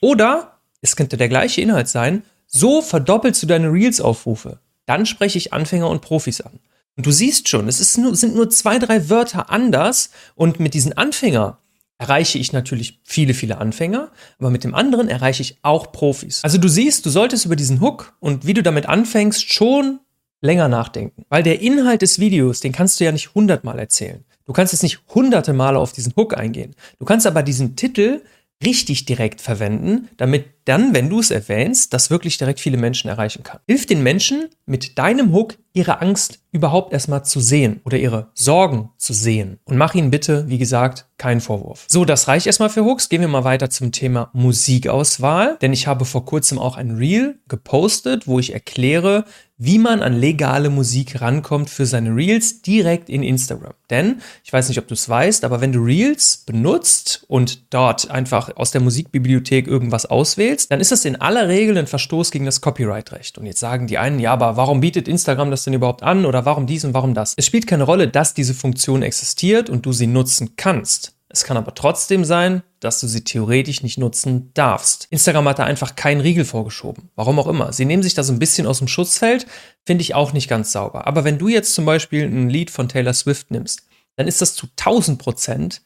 Oder 0.00 0.58
es 0.82 0.96
könnte 0.96 1.16
der 1.16 1.28
gleiche 1.28 1.62
Inhalt 1.62 1.88
sein, 1.88 2.24
so 2.46 2.82
verdoppelst 2.82 3.42
du 3.42 3.46
deine 3.46 3.72
Reels-Aufrufe. 3.72 4.58
Dann 4.86 5.06
spreche 5.06 5.38
ich 5.38 5.52
Anfänger 5.52 5.88
und 5.88 6.02
Profis 6.02 6.40
an. 6.42 6.60
Und 6.96 7.06
du 7.06 7.10
siehst 7.10 7.48
schon, 7.48 7.68
es 7.68 7.96
nur, 7.96 8.14
sind 8.14 8.34
nur 8.34 8.50
zwei, 8.50 8.78
drei 8.78 9.08
Wörter 9.08 9.50
anders. 9.50 10.10
Und 10.34 10.60
mit 10.60 10.74
diesen 10.74 10.92
Anfänger 10.92 11.58
erreiche 12.04 12.38
ich 12.38 12.52
natürlich 12.52 13.00
viele, 13.02 13.32
viele 13.32 13.56
Anfänger, 13.58 14.10
aber 14.38 14.50
mit 14.50 14.62
dem 14.62 14.74
anderen 14.74 15.08
erreiche 15.08 15.40
ich 15.40 15.56
auch 15.62 15.90
Profis. 15.90 16.44
Also 16.44 16.58
du 16.58 16.68
siehst, 16.68 17.06
du 17.06 17.10
solltest 17.10 17.46
über 17.46 17.56
diesen 17.56 17.80
Hook 17.80 18.14
und 18.20 18.46
wie 18.46 18.52
du 18.52 18.62
damit 18.62 18.86
anfängst, 18.86 19.50
schon 19.50 20.00
länger 20.42 20.68
nachdenken. 20.68 21.24
Weil 21.30 21.42
der 21.42 21.62
Inhalt 21.62 22.02
des 22.02 22.18
Videos, 22.18 22.60
den 22.60 22.72
kannst 22.72 23.00
du 23.00 23.04
ja 23.04 23.12
nicht 23.12 23.34
hundertmal 23.34 23.78
erzählen. 23.78 24.22
Du 24.44 24.52
kannst 24.52 24.74
jetzt 24.74 24.82
nicht 24.82 25.00
hunderte 25.14 25.54
Male 25.54 25.78
auf 25.78 25.92
diesen 25.92 26.12
Hook 26.14 26.36
eingehen. 26.36 26.74
Du 26.98 27.06
kannst 27.06 27.26
aber 27.26 27.42
diesen 27.42 27.74
Titel 27.74 28.20
richtig 28.64 29.04
direkt 29.04 29.40
verwenden, 29.40 30.08
damit 30.16 30.46
dann, 30.64 30.94
wenn 30.94 31.10
du 31.10 31.20
es 31.20 31.30
erwähnst, 31.30 31.92
das 31.92 32.10
wirklich 32.10 32.38
direkt 32.38 32.60
viele 32.60 32.78
Menschen 32.78 33.08
erreichen 33.08 33.42
kann. 33.42 33.60
Hilf 33.66 33.86
den 33.86 34.02
Menschen 34.02 34.48
mit 34.66 34.98
deinem 34.98 35.32
Hook 35.32 35.58
ihre 35.74 36.00
Angst 36.00 36.38
überhaupt 36.52 36.92
erstmal 36.92 37.24
zu 37.24 37.40
sehen 37.40 37.80
oder 37.84 37.98
ihre 37.98 38.30
Sorgen 38.34 38.90
zu 38.96 39.12
sehen. 39.12 39.58
Und 39.64 39.76
mach 39.76 39.94
ihnen 39.94 40.10
bitte, 40.10 40.48
wie 40.48 40.58
gesagt, 40.58 41.06
keinen 41.18 41.40
Vorwurf. 41.40 41.84
So, 41.88 42.04
das 42.04 42.28
reicht 42.28 42.46
erstmal 42.46 42.70
für 42.70 42.84
Hooks. 42.84 43.08
Gehen 43.08 43.20
wir 43.20 43.28
mal 43.28 43.44
weiter 43.44 43.70
zum 43.70 43.92
Thema 43.92 44.30
Musikauswahl. 44.32 45.58
Denn 45.60 45.72
ich 45.72 45.86
habe 45.86 46.04
vor 46.04 46.24
kurzem 46.24 46.58
auch 46.58 46.76
ein 46.76 46.92
Reel 46.92 47.40
gepostet, 47.48 48.26
wo 48.26 48.38
ich 48.38 48.52
erkläre, 48.52 49.24
wie 49.64 49.78
man 49.78 50.02
an 50.02 50.12
legale 50.12 50.68
Musik 50.68 51.20
rankommt 51.20 51.70
für 51.70 51.86
seine 51.86 52.14
Reels 52.14 52.60
direkt 52.60 53.08
in 53.08 53.22
Instagram. 53.22 53.72
Denn, 53.88 54.20
ich 54.44 54.52
weiß 54.52 54.68
nicht, 54.68 54.78
ob 54.78 54.88
du 54.88 54.94
es 54.94 55.08
weißt, 55.08 55.44
aber 55.44 55.60
wenn 55.60 55.72
du 55.72 55.80
Reels 55.80 56.42
benutzt 56.44 57.24
und 57.28 57.72
dort 57.72 58.10
einfach 58.10 58.56
aus 58.56 58.72
der 58.72 58.82
Musikbibliothek 58.82 59.66
irgendwas 59.66 60.06
auswählst, 60.06 60.70
dann 60.70 60.80
ist 60.80 60.92
das 60.92 61.04
in 61.04 61.16
aller 61.16 61.48
Regel 61.48 61.78
ein 61.78 61.86
Verstoß 61.86 62.30
gegen 62.30 62.44
das 62.44 62.60
Copyright-Recht. 62.60 63.38
Und 63.38 63.46
jetzt 63.46 63.60
sagen 63.60 63.86
die 63.86 63.96
einen, 63.96 64.18
ja, 64.20 64.32
aber 64.32 64.56
warum 64.56 64.80
bietet 64.80 65.08
Instagram 65.08 65.50
das 65.50 65.64
denn 65.64 65.74
überhaupt 65.74 66.02
an 66.02 66.26
oder 66.26 66.44
warum 66.44 66.66
dies 66.66 66.84
und 66.84 66.92
warum 66.92 67.14
das? 67.14 67.34
Es 67.36 67.46
spielt 67.46 67.66
keine 67.66 67.84
Rolle, 67.84 68.08
dass 68.08 68.34
diese 68.34 68.54
Funktion 68.54 69.02
existiert 69.02 69.70
und 69.70 69.86
du 69.86 69.92
sie 69.92 70.06
nutzen 70.06 70.56
kannst. 70.56 71.14
Es 71.34 71.42
kann 71.42 71.56
aber 71.56 71.74
trotzdem 71.74 72.24
sein, 72.24 72.62
dass 72.78 73.00
du 73.00 73.08
sie 73.08 73.24
theoretisch 73.24 73.82
nicht 73.82 73.98
nutzen 73.98 74.52
darfst. 74.54 75.08
Instagram 75.10 75.48
hat 75.48 75.58
da 75.58 75.64
einfach 75.64 75.96
keinen 75.96 76.20
Riegel 76.20 76.44
vorgeschoben. 76.44 77.10
Warum 77.16 77.40
auch 77.40 77.48
immer. 77.48 77.72
Sie 77.72 77.84
nehmen 77.84 78.04
sich 78.04 78.14
da 78.14 78.22
so 78.22 78.32
ein 78.32 78.38
bisschen 78.38 78.68
aus 78.68 78.78
dem 78.78 78.86
Schutzfeld, 78.86 79.44
finde 79.84 80.02
ich 80.02 80.14
auch 80.14 80.32
nicht 80.32 80.46
ganz 80.46 80.70
sauber. 80.70 81.08
Aber 81.08 81.24
wenn 81.24 81.38
du 81.38 81.48
jetzt 81.48 81.74
zum 81.74 81.86
Beispiel 81.86 82.22
ein 82.22 82.48
Lied 82.48 82.70
von 82.70 82.88
Taylor 82.88 83.14
Swift 83.14 83.50
nimmst, 83.50 83.82
dann 84.14 84.28
ist 84.28 84.42
das 84.42 84.54
zu 84.54 84.68
1000 84.78 85.18
Prozent 85.18 85.82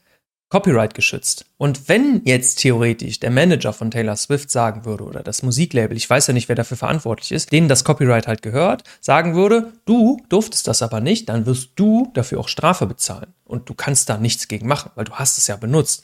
Copyright 0.49 0.95
geschützt. 0.95 1.45
Und 1.57 1.89
wenn 1.89 2.21
jetzt 2.25 2.59
theoretisch 2.59 3.19
der 3.19 3.29
Manager 3.29 3.71
von 3.71 3.91
Taylor 3.91 4.15
Swift 4.15 4.49
sagen 4.49 4.83
würde 4.83 5.03
oder 5.03 5.21
das 5.21 5.43
Musiklabel, 5.43 5.95
ich 5.95 6.09
weiß 6.09 6.27
ja 6.27 6.33
nicht, 6.33 6.49
wer 6.49 6.55
dafür 6.55 6.77
verantwortlich 6.77 7.31
ist, 7.31 7.51
denen 7.51 7.67
das 7.67 7.83
Copyright 7.83 8.27
halt 8.27 8.41
gehört, 8.41 8.83
sagen 8.99 9.35
würde, 9.35 9.73
du 9.85 10.19
durftest 10.29 10.67
das 10.67 10.81
aber 10.81 11.01
nicht, 11.01 11.29
dann 11.29 11.45
wirst 11.45 11.71
du 11.75 12.09
dafür 12.15 12.39
auch 12.39 12.47
Strafe 12.47 12.87
bezahlen. 12.87 13.33
Und 13.45 13.69
du 13.69 13.75
kannst 13.75 14.09
da 14.09 14.17
nichts 14.17 14.47
gegen 14.47 14.67
machen, 14.67 14.91
weil 14.95 15.05
du 15.05 15.13
hast 15.13 15.37
es 15.37 15.47
ja 15.47 15.55
benutzt. 15.55 16.03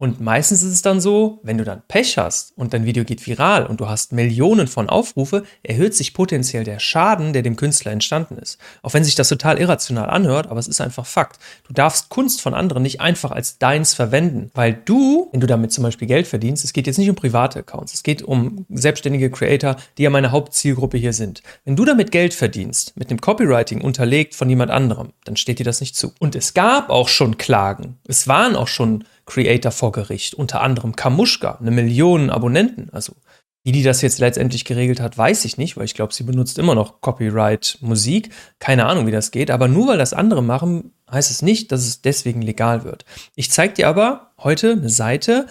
Und 0.00 0.18
meistens 0.18 0.62
ist 0.62 0.72
es 0.72 0.80
dann 0.80 0.98
so, 0.98 1.40
wenn 1.42 1.58
du 1.58 1.64
dann 1.64 1.82
Pech 1.86 2.16
hast 2.16 2.56
und 2.56 2.72
dein 2.72 2.86
Video 2.86 3.04
geht 3.04 3.26
viral 3.26 3.66
und 3.66 3.80
du 3.80 3.88
hast 3.90 4.14
Millionen 4.14 4.66
von 4.66 4.88
Aufrufe, 4.88 5.44
erhöht 5.62 5.94
sich 5.94 6.14
potenziell 6.14 6.64
der 6.64 6.78
Schaden, 6.78 7.34
der 7.34 7.42
dem 7.42 7.54
Künstler 7.54 7.92
entstanden 7.92 8.38
ist. 8.38 8.58
Auch 8.80 8.94
wenn 8.94 9.04
sich 9.04 9.14
das 9.14 9.28
total 9.28 9.58
irrational 9.58 10.08
anhört, 10.08 10.46
aber 10.46 10.58
es 10.58 10.68
ist 10.68 10.80
einfach 10.80 11.04
Fakt. 11.04 11.38
Du 11.68 11.74
darfst 11.74 12.08
Kunst 12.08 12.40
von 12.40 12.54
anderen 12.54 12.82
nicht 12.82 13.02
einfach 13.02 13.30
als 13.30 13.58
deins 13.58 13.92
verwenden, 13.92 14.50
weil 14.54 14.72
du, 14.72 15.28
wenn 15.32 15.40
du 15.40 15.46
damit 15.46 15.70
zum 15.70 15.84
Beispiel 15.84 16.08
Geld 16.08 16.26
verdienst, 16.26 16.64
es 16.64 16.72
geht 16.72 16.86
jetzt 16.86 16.96
nicht 16.98 17.10
um 17.10 17.14
private 17.16 17.58
Accounts, 17.58 17.92
es 17.92 18.02
geht 18.02 18.22
um 18.22 18.64
selbstständige 18.70 19.30
Creator, 19.30 19.76
die 19.98 20.04
ja 20.04 20.10
meine 20.10 20.30
Hauptzielgruppe 20.30 20.96
hier 20.96 21.12
sind. 21.12 21.42
Wenn 21.66 21.76
du 21.76 21.84
damit 21.84 22.10
Geld 22.10 22.32
verdienst, 22.32 22.96
mit 22.96 23.10
dem 23.10 23.20
Copywriting 23.20 23.82
unterlegt 23.82 24.34
von 24.34 24.48
jemand 24.48 24.70
anderem, 24.70 25.10
dann 25.24 25.36
steht 25.36 25.58
dir 25.58 25.64
das 25.64 25.80
nicht 25.80 25.94
zu. 25.94 26.14
Und 26.20 26.34
es 26.36 26.54
gab 26.54 26.88
auch 26.88 27.08
schon 27.08 27.36
Klagen. 27.36 27.98
Es 28.08 28.26
waren 28.28 28.56
auch 28.56 28.68
schon 28.68 29.04
Creator 29.30 29.70
vor 29.70 29.92
Gericht, 29.92 30.34
unter 30.34 30.60
anderem 30.60 30.96
Kamushka, 30.96 31.58
eine 31.60 31.70
Million 31.70 32.30
Abonnenten. 32.30 32.90
Also 32.90 33.14
wie 33.62 33.72
die 33.72 33.84
das 33.84 34.02
jetzt 34.02 34.18
letztendlich 34.18 34.64
geregelt 34.64 35.00
hat, 35.00 35.16
weiß 35.16 35.44
ich 35.44 35.56
nicht, 35.56 35.76
weil 35.76 35.84
ich 35.84 35.94
glaube, 35.94 36.12
sie 36.12 36.24
benutzt 36.24 36.58
immer 36.58 36.74
noch 36.74 37.00
Copyright-Musik. 37.00 38.30
Keine 38.58 38.86
Ahnung, 38.86 39.06
wie 39.06 39.12
das 39.12 39.30
geht. 39.30 39.50
Aber 39.50 39.68
nur 39.68 39.86
weil 39.86 39.98
das 39.98 40.14
andere 40.14 40.42
machen, 40.42 40.92
heißt 41.10 41.30
es 41.30 41.42
nicht, 41.42 41.70
dass 41.70 41.82
es 41.82 42.02
deswegen 42.02 42.42
legal 42.42 42.82
wird. 42.82 43.04
Ich 43.36 43.50
zeige 43.50 43.74
dir 43.74 43.88
aber 43.88 44.32
heute 44.38 44.72
eine 44.72 44.88
Seite, 44.88 45.46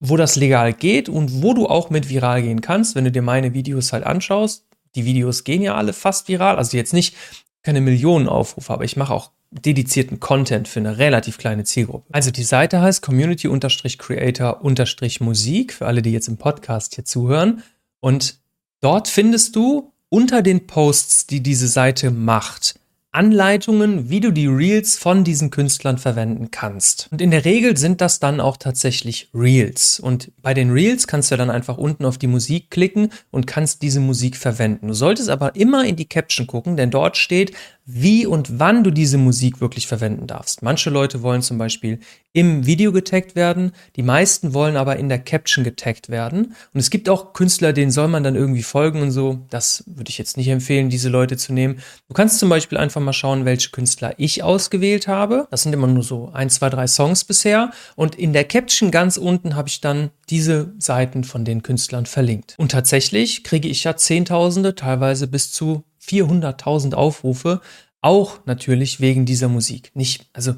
wo 0.00 0.16
das 0.16 0.36
legal 0.36 0.72
geht 0.72 1.08
und 1.10 1.42
wo 1.42 1.52
du 1.52 1.66
auch 1.66 1.90
mit 1.90 2.08
viral 2.08 2.40
gehen 2.40 2.62
kannst, 2.62 2.94
wenn 2.94 3.04
du 3.04 3.12
dir 3.12 3.22
meine 3.22 3.52
Videos 3.52 3.92
halt 3.92 4.04
anschaust. 4.04 4.64
Die 4.94 5.04
Videos 5.04 5.44
gehen 5.44 5.60
ja 5.60 5.74
alle 5.74 5.92
fast 5.92 6.28
viral, 6.28 6.56
also 6.56 6.76
jetzt 6.76 6.94
nicht 6.94 7.16
keine 7.62 7.80
Millionen 7.80 8.28
Aufrufe, 8.28 8.72
aber 8.72 8.84
ich 8.84 8.96
mache 8.96 9.12
auch 9.12 9.30
dedizierten 9.62 10.20
Content 10.20 10.68
für 10.68 10.80
eine 10.80 10.98
relativ 10.98 11.38
kleine 11.38 11.64
Zielgruppe. 11.64 12.06
Also 12.12 12.30
die 12.30 12.44
Seite 12.44 12.80
heißt 12.80 13.02
Community-Creator-Musik 13.02 15.72
für 15.72 15.86
alle, 15.86 16.02
die 16.02 16.12
jetzt 16.12 16.28
im 16.28 16.36
Podcast 16.36 16.94
hier 16.94 17.04
zuhören. 17.04 17.64
Und 18.00 18.38
dort 18.80 19.08
findest 19.08 19.56
du 19.56 19.92
unter 20.08 20.42
den 20.42 20.66
Posts, 20.66 21.26
die 21.26 21.42
diese 21.42 21.68
Seite 21.68 22.10
macht, 22.10 22.76
Anleitungen, 23.14 24.10
wie 24.10 24.18
du 24.18 24.32
die 24.32 24.48
Reels 24.48 24.98
von 24.98 25.22
diesen 25.22 25.50
Künstlern 25.50 25.98
verwenden 25.98 26.50
kannst. 26.50 27.08
Und 27.12 27.20
in 27.20 27.30
der 27.30 27.44
Regel 27.44 27.76
sind 27.76 28.00
das 28.00 28.18
dann 28.18 28.40
auch 28.40 28.56
tatsächlich 28.56 29.28
Reels. 29.32 30.00
Und 30.00 30.32
bei 30.42 30.52
den 30.52 30.70
Reels 30.70 31.06
kannst 31.06 31.30
du 31.30 31.36
dann 31.36 31.48
einfach 31.48 31.78
unten 31.78 32.04
auf 32.04 32.18
die 32.18 32.26
Musik 32.26 32.70
klicken 32.70 33.10
und 33.30 33.46
kannst 33.46 33.82
diese 33.82 34.00
Musik 34.00 34.36
verwenden. 34.36 34.88
Du 34.88 34.94
solltest 34.94 35.30
aber 35.30 35.54
immer 35.54 35.84
in 35.84 35.94
die 35.94 36.08
Caption 36.08 36.48
gucken, 36.48 36.76
denn 36.76 36.90
dort 36.90 37.16
steht, 37.16 37.52
wie 37.86 38.26
und 38.26 38.58
wann 38.58 38.82
du 38.82 38.90
diese 38.90 39.18
Musik 39.18 39.60
wirklich 39.60 39.86
verwenden 39.86 40.26
darfst. 40.26 40.62
Manche 40.62 40.90
Leute 40.90 41.22
wollen 41.22 41.42
zum 41.42 41.58
Beispiel 41.58 41.98
im 42.32 42.66
Video 42.66 42.90
getaggt 42.92 43.36
werden, 43.36 43.72
die 43.94 44.02
meisten 44.02 44.54
wollen 44.54 44.76
aber 44.76 44.96
in 44.96 45.08
der 45.08 45.20
Caption 45.20 45.62
getaggt 45.62 46.08
werden. 46.08 46.54
Und 46.72 46.80
es 46.80 46.90
gibt 46.90 47.08
auch 47.08 47.32
Künstler, 47.32 47.72
denen 47.72 47.92
soll 47.92 48.08
man 48.08 48.24
dann 48.24 48.34
irgendwie 48.34 48.64
folgen 48.64 49.02
und 49.02 49.12
so. 49.12 49.46
Das 49.50 49.84
würde 49.86 50.10
ich 50.10 50.18
jetzt 50.18 50.36
nicht 50.36 50.48
empfehlen, 50.48 50.88
diese 50.88 51.08
Leute 51.10 51.36
zu 51.36 51.52
nehmen. 51.52 51.78
Du 52.08 52.14
kannst 52.14 52.40
zum 52.40 52.48
Beispiel 52.48 52.78
einfach 52.78 53.00
mal 53.00 53.12
schauen, 53.12 53.44
welche 53.44 53.70
Künstler 53.70 54.14
ich 54.16 54.42
ausgewählt 54.42 55.06
habe. 55.06 55.46
Das 55.50 55.62
sind 55.62 55.72
immer 55.72 55.86
nur 55.86 56.02
so 56.02 56.30
ein, 56.32 56.50
zwei, 56.50 56.70
drei 56.70 56.88
Songs 56.88 57.24
bisher. 57.24 57.70
Und 57.94 58.16
in 58.16 58.32
der 58.32 58.44
Caption 58.44 58.90
ganz 58.90 59.16
unten 59.16 59.54
habe 59.54 59.68
ich 59.68 59.80
dann 59.80 60.10
diese 60.28 60.72
Seiten 60.78 61.22
von 61.22 61.44
den 61.44 61.62
Künstlern 61.62 62.06
verlinkt. 62.06 62.54
Und 62.58 62.72
tatsächlich 62.72 63.44
kriege 63.44 63.68
ich 63.68 63.84
ja 63.84 63.96
Zehntausende, 63.96 64.74
teilweise 64.74 65.28
bis 65.28 65.52
zu 65.52 65.84
400.000 66.08 66.94
Aufrufe, 66.94 67.60
auch 68.00 68.40
natürlich 68.46 69.00
wegen 69.00 69.24
dieser 69.24 69.48
Musik. 69.48 69.90
Nicht, 69.94 70.26
also 70.32 70.54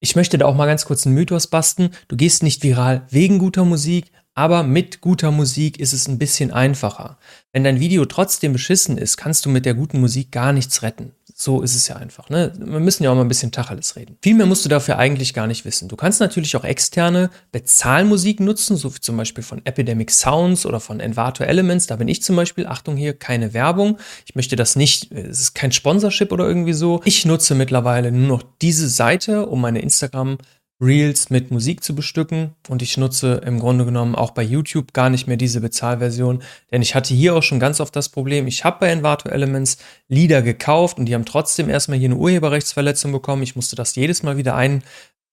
ich 0.00 0.16
möchte 0.16 0.38
da 0.38 0.46
auch 0.46 0.54
mal 0.54 0.66
ganz 0.66 0.84
kurz 0.84 1.06
einen 1.06 1.14
Mythos 1.14 1.46
basten. 1.46 1.90
Du 2.08 2.16
gehst 2.16 2.42
nicht 2.42 2.62
viral 2.62 3.06
wegen 3.10 3.38
guter 3.38 3.64
Musik, 3.64 4.12
aber 4.34 4.62
mit 4.62 5.00
guter 5.00 5.30
Musik 5.30 5.80
ist 5.80 5.94
es 5.94 6.08
ein 6.08 6.18
bisschen 6.18 6.50
einfacher. 6.50 7.18
Wenn 7.52 7.64
dein 7.64 7.80
Video 7.80 8.04
trotzdem 8.04 8.52
beschissen 8.52 8.98
ist, 8.98 9.16
kannst 9.16 9.46
du 9.46 9.48
mit 9.48 9.64
der 9.64 9.74
guten 9.74 10.00
Musik 10.00 10.30
gar 10.30 10.52
nichts 10.52 10.82
retten. 10.82 11.12
So 11.38 11.60
ist 11.60 11.76
es 11.76 11.86
ja 11.86 11.96
einfach. 11.96 12.30
Ne? 12.30 12.50
Wir 12.56 12.80
müssen 12.80 13.04
ja 13.04 13.10
auch 13.10 13.14
mal 13.14 13.20
ein 13.20 13.28
bisschen 13.28 13.52
Tacheles 13.52 13.94
reden. 13.94 14.16
Viel 14.22 14.34
mehr 14.34 14.46
musst 14.46 14.64
du 14.64 14.70
dafür 14.70 14.96
eigentlich 14.96 15.34
gar 15.34 15.46
nicht 15.46 15.66
wissen. 15.66 15.86
Du 15.86 15.94
kannst 15.94 16.18
natürlich 16.18 16.56
auch 16.56 16.64
externe 16.64 17.28
Bezahlmusik 17.52 18.40
nutzen, 18.40 18.78
so 18.78 18.94
wie 18.94 19.00
zum 19.00 19.18
Beispiel 19.18 19.44
von 19.44 19.60
Epidemic 19.66 20.10
Sounds 20.10 20.64
oder 20.64 20.80
von 20.80 20.98
Envato 20.98 21.44
Elements. 21.44 21.88
Da 21.88 21.96
bin 21.96 22.08
ich 22.08 22.22
zum 22.22 22.36
Beispiel, 22.36 22.66
Achtung 22.66 22.96
hier, 22.96 23.12
keine 23.12 23.52
Werbung. 23.52 23.98
Ich 24.24 24.34
möchte 24.34 24.56
das 24.56 24.76
nicht, 24.76 25.12
es 25.12 25.42
ist 25.42 25.54
kein 25.54 25.72
Sponsorship 25.72 26.32
oder 26.32 26.48
irgendwie 26.48 26.72
so. 26.72 27.02
Ich 27.04 27.26
nutze 27.26 27.54
mittlerweile 27.54 28.12
nur 28.12 28.28
noch 28.28 28.42
diese 28.62 28.88
Seite, 28.88 29.44
um 29.44 29.60
meine 29.60 29.82
Instagram 29.82 30.38
Reels 30.80 31.30
mit 31.30 31.50
Musik 31.50 31.82
zu 31.82 31.94
bestücken 31.94 32.54
und 32.68 32.82
ich 32.82 32.98
nutze 32.98 33.40
im 33.46 33.58
Grunde 33.58 33.86
genommen 33.86 34.14
auch 34.14 34.32
bei 34.32 34.42
YouTube 34.42 34.92
gar 34.92 35.08
nicht 35.08 35.26
mehr 35.26 35.38
diese 35.38 35.62
Bezahlversion, 35.62 36.42
denn 36.70 36.82
ich 36.82 36.94
hatte 36.94 37.14
hier 37.14 37.34
auch 37.34 37.42
schon 37.42 37.60
ganz 37.60 37.80
oft 37.80 37.96
das 37.96 38.10
Problem, 38.10 38.46
ich 38.46 38.64
habe 38.64 38.80
bei 38.80 38.88
Envato 38.88 39.28
Elements 39.28 39.78
Lieder 40.08 40.42
gekauft 40.42 40.98
und 40.98 41.06
die 41.06 41.14
haben 41.14 41.24
trotzdem 41.24 41.70
erstmal 41.70 41.98
hier 41.98 42.08
eine 42.10 42.18
Urheberrechtsverletzung 42.18 43.10
bekommen. 43.10 43.42
Ich 43.42 43.56
musste 43.56 43.74
das 43.74 43.94
jedes 43.96 44.22
Mal 44.22 44.36
wieder 44.36 44.54
ein, 44.54 44.82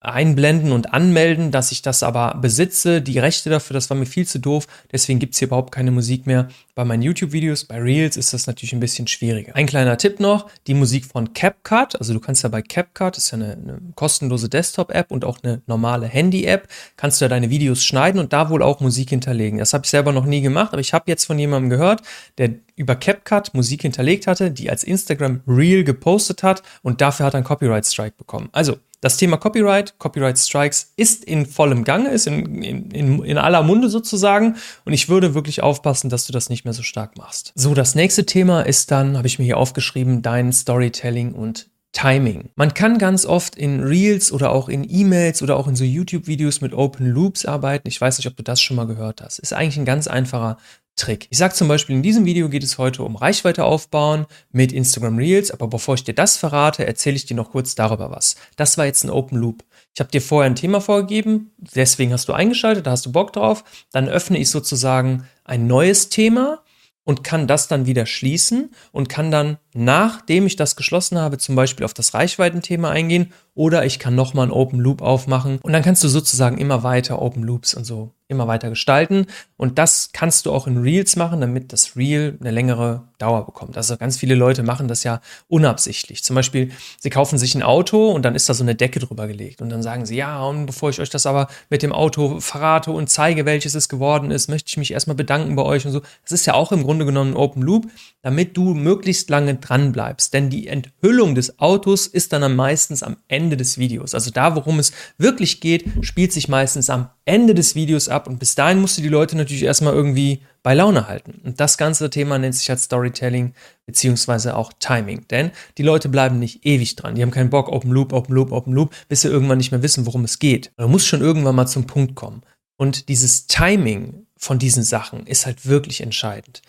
einblenden 0.03 0.73
und 0.73 0.93
anmelden, 0.93 1.51
dass 1.51 1.71
ich 1.71 1.81
das 1.81 2.03
aber 2.03 2.37
besitze. 2.41 3.01
Die 3.01 3.19
Rechte 3.19 3.49
dafür, 3.49 3.73
das 3.73 3.89
war 3.89 3.97
mir 3.97 4.05
viel 4.05 4.27
zu 4.27 4.39
doof. 4.39 4.67
Deswegen 4.91 5.19
gibt's 5.19 5.39
hier 5.39 5.47
überhaupt 5.47 5.73
keine 5.73 5.91
Musik 5.91 6.27
mehr. 6.27 6.49
Bei 6.75 6.83
meinen 6.83 7.03
YouTube-Videos, 7.03 7.65
bei 7.65 7.77
Reels 7.77 8.17
ist 8.17 8.33
das 8.33 8.45
natürlich 8.45 8.73
ein 8.73 8.79
bisschen 8.79 9.07
schwieriger. 9.07 9.55
Ein 9.55 9.65
kleiner 9.65 9.97
Tipp 9.97 10.19
noch, 10.19 10.47
die 10.67 10.73
Musik 10.73 11.05
von 11.05 11.33
CapCut. 11.33 11.95
Also 11.95 12.13
du 12.13 12.19
kannst 12.19 12.43
ja 12.43 12.49
bei 12.49 12.61
CapCut, 12.61 13.15
das 13.15 13.25
ist 13.25 13.31
ja 13.31 13.37
eine, 13.37 13.53
eine 13.53 13.79
kostenlose 13.95 14.49
Desktop-App 14.49 15.11
und 15.11 15.23
auch 15.23 15.37
eine 15.41 15.61
normale 15.67 16.07
Handy-App, 16.07 16.67
kannst 16.97 17.21
du 17.21 17.25
ja 17.25 17.29
deine 17.29 17.49
Videos 17.49 17.83
schneiden 17.83 18.19
und 18.19 18.33
da 18.33 18.49
wohl 18.49 18.61
auch 18.61 18.81
Musik 18.81 19.09
hinterlegen. 19.09 19.59
Das 19.59 19.73
habe 19.73 19.85
ich 19.85 19.91
selber 19.91 20.11
noch 20.11 20.25
nie 20.25 20.41
gemacht, 20.41 20.73
aber 20.73 20.81
ich 20.81 20.93
habe 20.93 21.05
jetzt 21.07 21.25
von 21.25 21.39
jemandem 21.39 21.69
gehört, 21.69 22.01
der 22.37 22.55
über 22.75 22.95
CapCut 22.95 23.53
Musik 23.53 23.83
hinterlegt 23.83 24.27
hatte, 24.27 24.51
die 24.51 24.69
als 24.69 24.83
Instagram 24.83 25.41
Reel 25.47 25.83
gepostet 25.83 26.43
hat 26.43 26.63
und 26.81 26.99
dafür 26.99 27.27
hat 27.27 27.35
er 27.35 27.37
einen 27.37 27.45
Copyright 27.45 27.85
Strike 27.85 28.15
bekommen. 28.17 28.49
Also 28.51 28.77
das 29.03 29.17
Thema 29.17 29.35
Copyright, 29.35 29.99
Copyright 29.99 30.39
Strikes 30.39 30.93
ist 30.95 31.25
in 31.25 31.45
vollem 31.45 31.83
Gange, 31.83 32.09
ist 32.09 32.25
in, 32.25 32.63
in, 32.63 33.23
in 33.23 33.37
aller 33.37 33.61
Munde 33.61 33.89
sozusagen. 33.89 34.55
Und 34.85 34.93
ich 34.93 35.09
würde 35.09 35.33
wirklich 35.33 35.61
aufpassen, 35.61 36.09
dass 36.09 36.25
du 36.25 36.31
das 36.31 36.49
nicht 36.49 36.63
mehr 36.63 36.73
so 36.73 36.83
stark 36.83 37.17
machst. 37.17 37.51
So, 37.53 37.73
das 37.73 37.95
nächste 37.95 38.25
Thema 38.25 38.61
ist 38.61 38.91
dann, 38.91 39.17
habe 39.17 39.27
ich 39.27 39.39
mir 39.39 39.45
hier 39.45 39.57
aufgeschrieben, 39.57 40.21
dein 40.21 40.53
Storytelling 40.53 41.33
und 41.33 41.69
Timing. 41.91 42.49
Man 42.55 42.73
kann 42.73 42.97
ganz 42.97 43.25
oft 43.25 43.55
in 43.55 43.81
Reels 43.83 44.31
oder 44.31 44.51
auch 44.51 44.69
in 44.69 44.89
E-Mails 44.89 45.43
oder 45.43 45.57
auch 45.57 45.67
in 45.67 45.75
so 45.75 45.83
YouTube-Videos 45.83 46.61
mit 46.61 46.73
Open 46.73 47.07
Loops 47.07 47.45
arbeiten. 47.45 47.87
Ich 47.87 47.99
weiß 47.99 48.17
nicht, 48.17 48.27
ob 48.27 48.37
du 48.37 48.43
das 48.43 48.61
schon 48.61 48.77
mal 48.77 48.87
gehört 48.87 49.21
hast. 49.21 49.37
Ist 49.39 49.53
eigentlich 49.53 49.77
ein 49.77 49.85
ganz 49.85 50.07
einfacher 50.07 50.57
Trick. 50.95 51.27
Ich 51.31 51.39
sage 51.39 51.53
zum 51.55 51.67
Beispiel, 51.67 51.95
in 51.95 52.03
diesem 52.03 52.25
Video 52.25 52.49
geht 52.49 52.63
es 52.63 52.77
heute 52.77 53.03
um 53.03 53.15
Reichweite 53.15 53.63
aufbauen 53.63 54.27
mit 54.51 54.71
Instagram 54.71 55.17
Reels, 55.17 55.49
aber 55.49 55.67
bevor 55.67 55.95
ich 55.95 56.03
dir 56.03 56.13
das 56.13 56.37
verrate, 56.37 56.85
erzähle 56.85 57.15
ich 57.15 57.25
dir 57.25 57.35
noch 57.35 57.51
kurz 57.51 57.73
darüber 57.73 58.11
was. 58.11 58.35
Das 58.57 58.77
war 58.77 58.85
jetzt 58.85 59.03
ein 59.03 59.09
Open 59.09 59.37
Loop. 59.37 59.63
Ich 59.93 59.99
habe 59.99 60.11
dir 60.11 60.21
vorher 60.21 60.49
ein 60.49 60.55
Thema 60.55 60.81
vorgegeben, 60.81 61.51
deswegen 61.57 62.13
hast 62.13 62.29
du 62.29 62.33
eingeschaltet, 62.33 62.85
da 62.85 62.91
hast 62.91 63.05
du 63.05 63.11
Bock 63.11 63.33
drauf. 63.33 63.63
Dann 63.91 64.07
öffne 64.07 64.37
ich 64.37 64.49
sozusagen 64.49 65.27
ein 65.43 65.65
neues 65.67 66.09
Thema 66.09 66.63
und 67.03 67.23
kann 67.23 67.47
das 67.47 67.67
dann 67.67 67.85
wieder 67.85 68.05
schließen 68.05 68.71
und 68.91 69.09
kann 69.09 69.31
dann, 69.31 69.57
nachdem 69.73 70.45
ich 70.45 70.55
das 70.55 70.75
geschlossen 70.75 71.17
habe, 71.17 71.37
zum 71.37 71.55
Beispiel 71.55 71.85
auf 71.85 71.93
das 71.93 72.13
Reichweitenthema 72.13 72.89
eingehen 72.89 73.33
oder 73.55 73.85
ich 73.85 73.99
kann 73.99 74.15
nochmal 74.15 74.43
einen 74.43 74.51
Open 74.51 74.79
Loop 74.79 75.01
aufmachen 75.01 75.59
und 75.61 75.73
dann 75.73 75.83
kannst 75.83 76.03
du 76.03 76.07
sozusagen 76.07 76.57
immer 76.57 76.83
weiter 76.83 77.21
Open 77.21 77.43
Loops 77.43 77.73
und 77.73 77.85
so 77.85 78.11
immer 78.33 78.47
weiter 78.47 78.69
gestalten. 78.69 79.27
Und 79.57 79.77
das 79.77 80.09
kannst 80.11 80.45
du 80.45 80.51
auch 80.51 80.67
in 80.67 80.77
Reels 80.77 81.15
machen, 81.15 81.39
damit 81.39 81.71
das 81.71 81.95
Reel 81.95 82.37
eine 82.41 82.51
längere 82.51 83.03
Dauer 83.17 83.45
bekommt. 83.45 83.77
Also 83.77 83.95
ganz 83.95 84.17
viele 84.17 84.35
Leute 84.35 84.63
machen 84.63 84.87
das 84.87 85.03
ja 85.03 85.21
unabsichtlich. 85.47 86.23
Zum 86.23 86.35
Beispiel, 86.35 86.71
sie 86.99 87.09
kaufen 87.09 87.37
sich 87.37 87.55
ein 87.55 87.63
Auto 87.63 88.11
und 88.11 88.23
dann 88.23 88.35
ist 88.35 88.49
da 88.49 88.53
so 88.53 88.63
eine 88.63 88.75
Decke 88.75 88.99
drüber 88.99 89.27
gelegt. 89.27 89.61
Und 89.61 89.69
dann 89.69 89.83
sagen 89.83 90.05
sie, 90.05 90.15
ja, 90.17 90.43
und 90.43 90.65
bevor 90.65 90.89
ich 90.89 90.99
euch 90.99 91.09
das 91.09 91.25
aber 91.25 91.47
mit 91.69 91.83
dem 91.83 91.93
Auto 91.93 92.39
verrate 92.39 92.91
und 92.91 93.09
zeige, 93.09 93.45
welches 93.45 93.75
es 93.75 93.87
geworden 93.87 94.31
ist, 94.31 94.49
möchte 94.49 94.69
ich 94.69 94.77
mich 94.77 94.91
erstmal 94.91 95.15
bedanken 95.15 95.55
bei 95.55 95.63
euch 95.63 95.85
und 95.85 95.91
so. 95.91 96.01
Das 96.23 96.31
ist 96.31 96.45
ja 96.45 96.55
auch 96.55 96.71
im 96.71 96.83
Grunde 96.83 97.05
genommen 97.05 97.31
ein 97.31 97.37
Open 97.37 97.61
Loop, 97.61 97.87
damit 98.21 98.57
du 98.57 98.73
möglichst 98.73 99.29
lange 99.29 99.55
dran 99.67 99.91
bleibst. 99.91 100.33
Denn 100.33 100.49
die 100.49 100.67
Enthüllung 100.67 101.35
des 101.35 101.59
Autos 101.59 102.07
ist 102.07 102.33
dann 102.33 102.43
am 102.43 102.55
meistens 102.55 103.03
am 103.03 103.17
Ende 103.27 103.57
des 103.57 103.77
Videos. 103.77 104.13
Also 104.13 104.31
da, 104.31 104.55
worum 104.55 104.79
es 104.79 104.91
wirklich 105.17 105.61
geht, 105.61 105.85
spielt 106.01 106.33
sich 106.33 106.47
meistens 106.47 106.89
am 106.89 107.09
Ende 107.25 107.53
des 107.53 107.75
Videos 107.75 108.09
ab 108.09 108.27
und 108.27 108.39
bis 108.39 108.55
dahin 108.55 108.81
musst 108.81 108.97
du 108.97 109.01
die 109.01 109.09
Leute 109.09 109.37
natürlich 109.37 109.63
erstmal 109.63 109.93
irgendwie 109.93 110.41
bei 110.61 110.73
Laune 110.73 111.07
halten. 111.07 111.41
Und 111.43 111.59
das 111.59 111.77
ganze 111.77 112.09
Thema 112.09 112.39
nennt 112.39 112.55
sich 112.55 112.69
halt 112.69 112.79
Storytelling 112.79 113.53
beziehungsweise 113.85 114.55
auch 114.55 114.71
Timing. 114.79 115.27
Denn 115.29 115.51
die 115.77 115.83
Leute 115.83 116.09
bleiben 116.09 116.39
nicht 116.39 116.65
ewig 116.65 116.95
dran. 116.95 117.15
Die 117.15 117.21
haben 117.21 117.31
keinen 117.31 117.49
Bock, 117.49 117.69
Open 117.69 117.91
Loop, 117.91 118.13
Open 118.13 118.33
Loop, 118.33 118.51
Open 118.51 118.73
Loop, 118.73 118.93
bis 119.09 119.21
sie 119.21 119.27
irgendwann 119.27 119.57
nicht 119.57 119.71
mehr 119.71 119.83
wissen, 119.83 120.05
worum 120.05 120.23
es 120.23 120.39
geht. 120.39 120.71
Man 120.77 120.89
muss 120.89 121.05
schon 121.05 121.21
irgendwann 121.21 121.55
mal 121.55 121.67
zum 121.67 121.85
Punkt 121.85 122.15
kommen. 122.15 122.41
Und 122.77 123.09
dieses 123.09 123.47
Timing 123.47 124.25
von 124.37 124.59
diesen 124.59 124.83
Sachen 124.83 125.25
ist 125.27 125.45
halt 125.45 125.65
wirklich 125.65 126.01
entscheidend. 126.01 126.61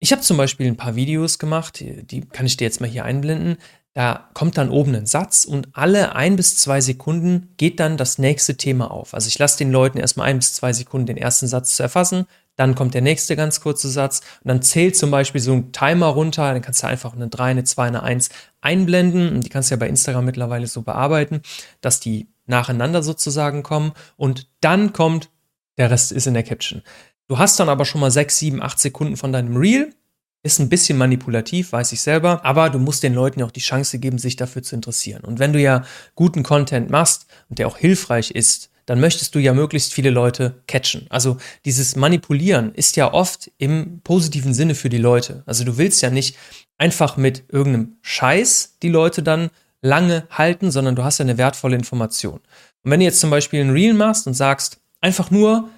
Ich 0.00 0.12
habe 0.12 0.22
zum 0.22 0.36
Beispiel 0.36 0.66
ein 0.66 0.76
paar 0.76 0.94
Videos 0.94 1.38
gemacht, 1.38 1.80
die 1.80 2.20
kann 2.20 2.46
ich 2.46 2.56
dir 2.56 2.64
jetzt 2.64 2.80
mal 2.80 2.88
hier 2.88 3.04
einblenden. 3.04 3.56
Da 3.94 4.28
kommt 4.32 4.56
dann 4.56 4.70
oben 4.70 4.94
ein 4.94 5.06
Satz 5.06 5.44
und 5.44 5.70
alle 5.72 6.14
ein 6.14 6.36
bis 6.36 6.56
zwei 6.56 6.80
Sekunden 6.80 7.54
geht 7.56 7.80
dann 7.80 7.96
das 7.96 8.18
nächste 8.18 8.56
Thema 8.56 8.92
auf. 8.92 9.12
Also 9.12 9.26
ich 9.26 9.38
lasse 9.38 9.58
den 9.58 9.72
Leuten 9.72 9.98
erstmal 9.98 10.28
ein 10.28 10.38
bis 10.38 10.54
zwei 10.54 10.72
Sekunden 10.72 11.06
den 11.06 11.16
ersten 11.16 11.48
Satz 11.48 11.74
zu 11.74 11.82
erfassen, 11.82 12.26
dann 12.54 12.74
kommt 12.74 12.94
der 12.94 13.02
nächste 13.02 13.34
ganz 13.34 13.60
kurze 13.60 13.88
Satz 13.88 14.20
und 14.42 14.48
dann 14.48 14.62
zählt 14.62 14.96
zum 14.96 15.10
Beispiel 15.10 15.40
so 15.40 15.52
ein 15.52 15.72
Timer 15.72 16.06
runter, 16.06 16.52
dann 16.52 16.62
kannst 16.62 16.82
du 16.82 16.86
einfach 16.86 17.14
eine 17.14 17.28
3, 17.28 17.44
eine 17.44 17.64
2, 17.64 17.86
eine 17.86 18.02
1 18.02 18.28
einblenden 18.60 19.32
und 19.32 19.44
die 19.44 19.48
kannst 19.48 19.70
du 19.70 19.74
ja 19.74 19.78
bei 19.78 19.88
Instagram 19.88 20.24
mittlerweile 20.24 20.66
so 20.66 20.82
bearbeiten, 20.82 21.42
dass 21.80 21.98
die 21.98 22.28
nacheinander 22.46 23.02
sozusagen 23.02 23.62
kommen 23.62 23.92
und 24.16 24.48
dann 24.60 24.92
kommt, 24.92 25.30
der 25.76 25.90
Rest 25.90 26.10
ist 26.12 26.26
in 26.26 26.34
der 26.34 26.42
Caption. 26.42 26.82
Du 27.28 27.38
hast 27.38 27.60
dann 27.60 27.68
aber 27.68 27.84
schon 27.84 28.00
mal 28.00 28.10
6, 28.10 28.38
7, 28.38 28.62
8 28.62 28.78
Sekunden 28.78 29.16
von 29.16 29.32
deinem 29.32 29.56
Reel 29.56 29.94
ist 30.42 30.60
ein 30.60 30.68
bisschen 30.68 30.96
manipulativ, 30.96 31.72
weiß 31.72 31.92
ich 31.92 32.00
selber, 32.00 32.44
aber 32.44 32.70
du 32.70 32.78
musst 32.78 33.02
den 33.02 33.12
Leuten 33.12 33.40
ja 33.40 33.46
auch 33.46 33.50
die 33.50 33.60
Chance 33.60 33.98
geben, 33.98 34.18
sich 34.18 34.36
dafür 34.36 34.62
zu 34.62 34.76
interessieren. 34.76 35.24
Und 35.24 35.38
wenn 35.38 35.52
du 35.52 35.60
ja 35.60 35.84
guten 36.14 36.42
Content 36.42 36.90
machst 36.90 37.26
und 37.50 37.58
der 37.58 37.66
auch 37.66 37.76
hilfreich 37.76 38.30
ist, 38.30 38.70
dann 38.86 39.00
möchtest 39.00 39.34
du 39.34 39.40
ja 39.40 39.52
möglichst 39.52 39.92
viele 39.92 40.08
Leute 40.08 40.62
catchen. 40.66 41.06
Also 41.10 41.36
dieses 41.66 41.96
Manipulieren 41.96 42.72
ist 42.72 42.96
ja 42.96 43.12
oft 43.12 43.50
im 43.58 44.00
positiven 44.02 44.54
Sinne 44.54 44.74
für 44.74 44.88
die 44.88 44.96
Leute. 44.96 45.42
Also 45.44 45.64
du 45.64 45.76
willst 45.76 46.00
ja 46.00 46.08
nicht 46.08 46.36
einfach 46.78 47.18
mit 47.18 47.44
irgendeinem 47.48 47.98
Scheiß 48.00 48.78
die 48.82 48.88
Leute 48.88 49.22
dann 49.22 49.50
lange 49.82 50.26
halten, 50.30 50.70
sondern 50.70 50.96
du 50.96 51.04
hast 51.04 51.18
ja 51.18 51.24
eine 51.24 51.36
wertvolle 51.36 51.76
Information. 51.76 52.40
Und 52.82 52.90
wenn 52.90 53.00
du 53.00 53.04
jetzt 53.04 53.20
zum 53.20 53.28
Beispiel 53.28 53.60
ein 53.60 53.70
Reel 53.70 53.92
machst 53.92 54.26
und 54.26 54.32
sagst, 54.34 54.78
einfach 55.02 55.30
nur, 55.30 55.68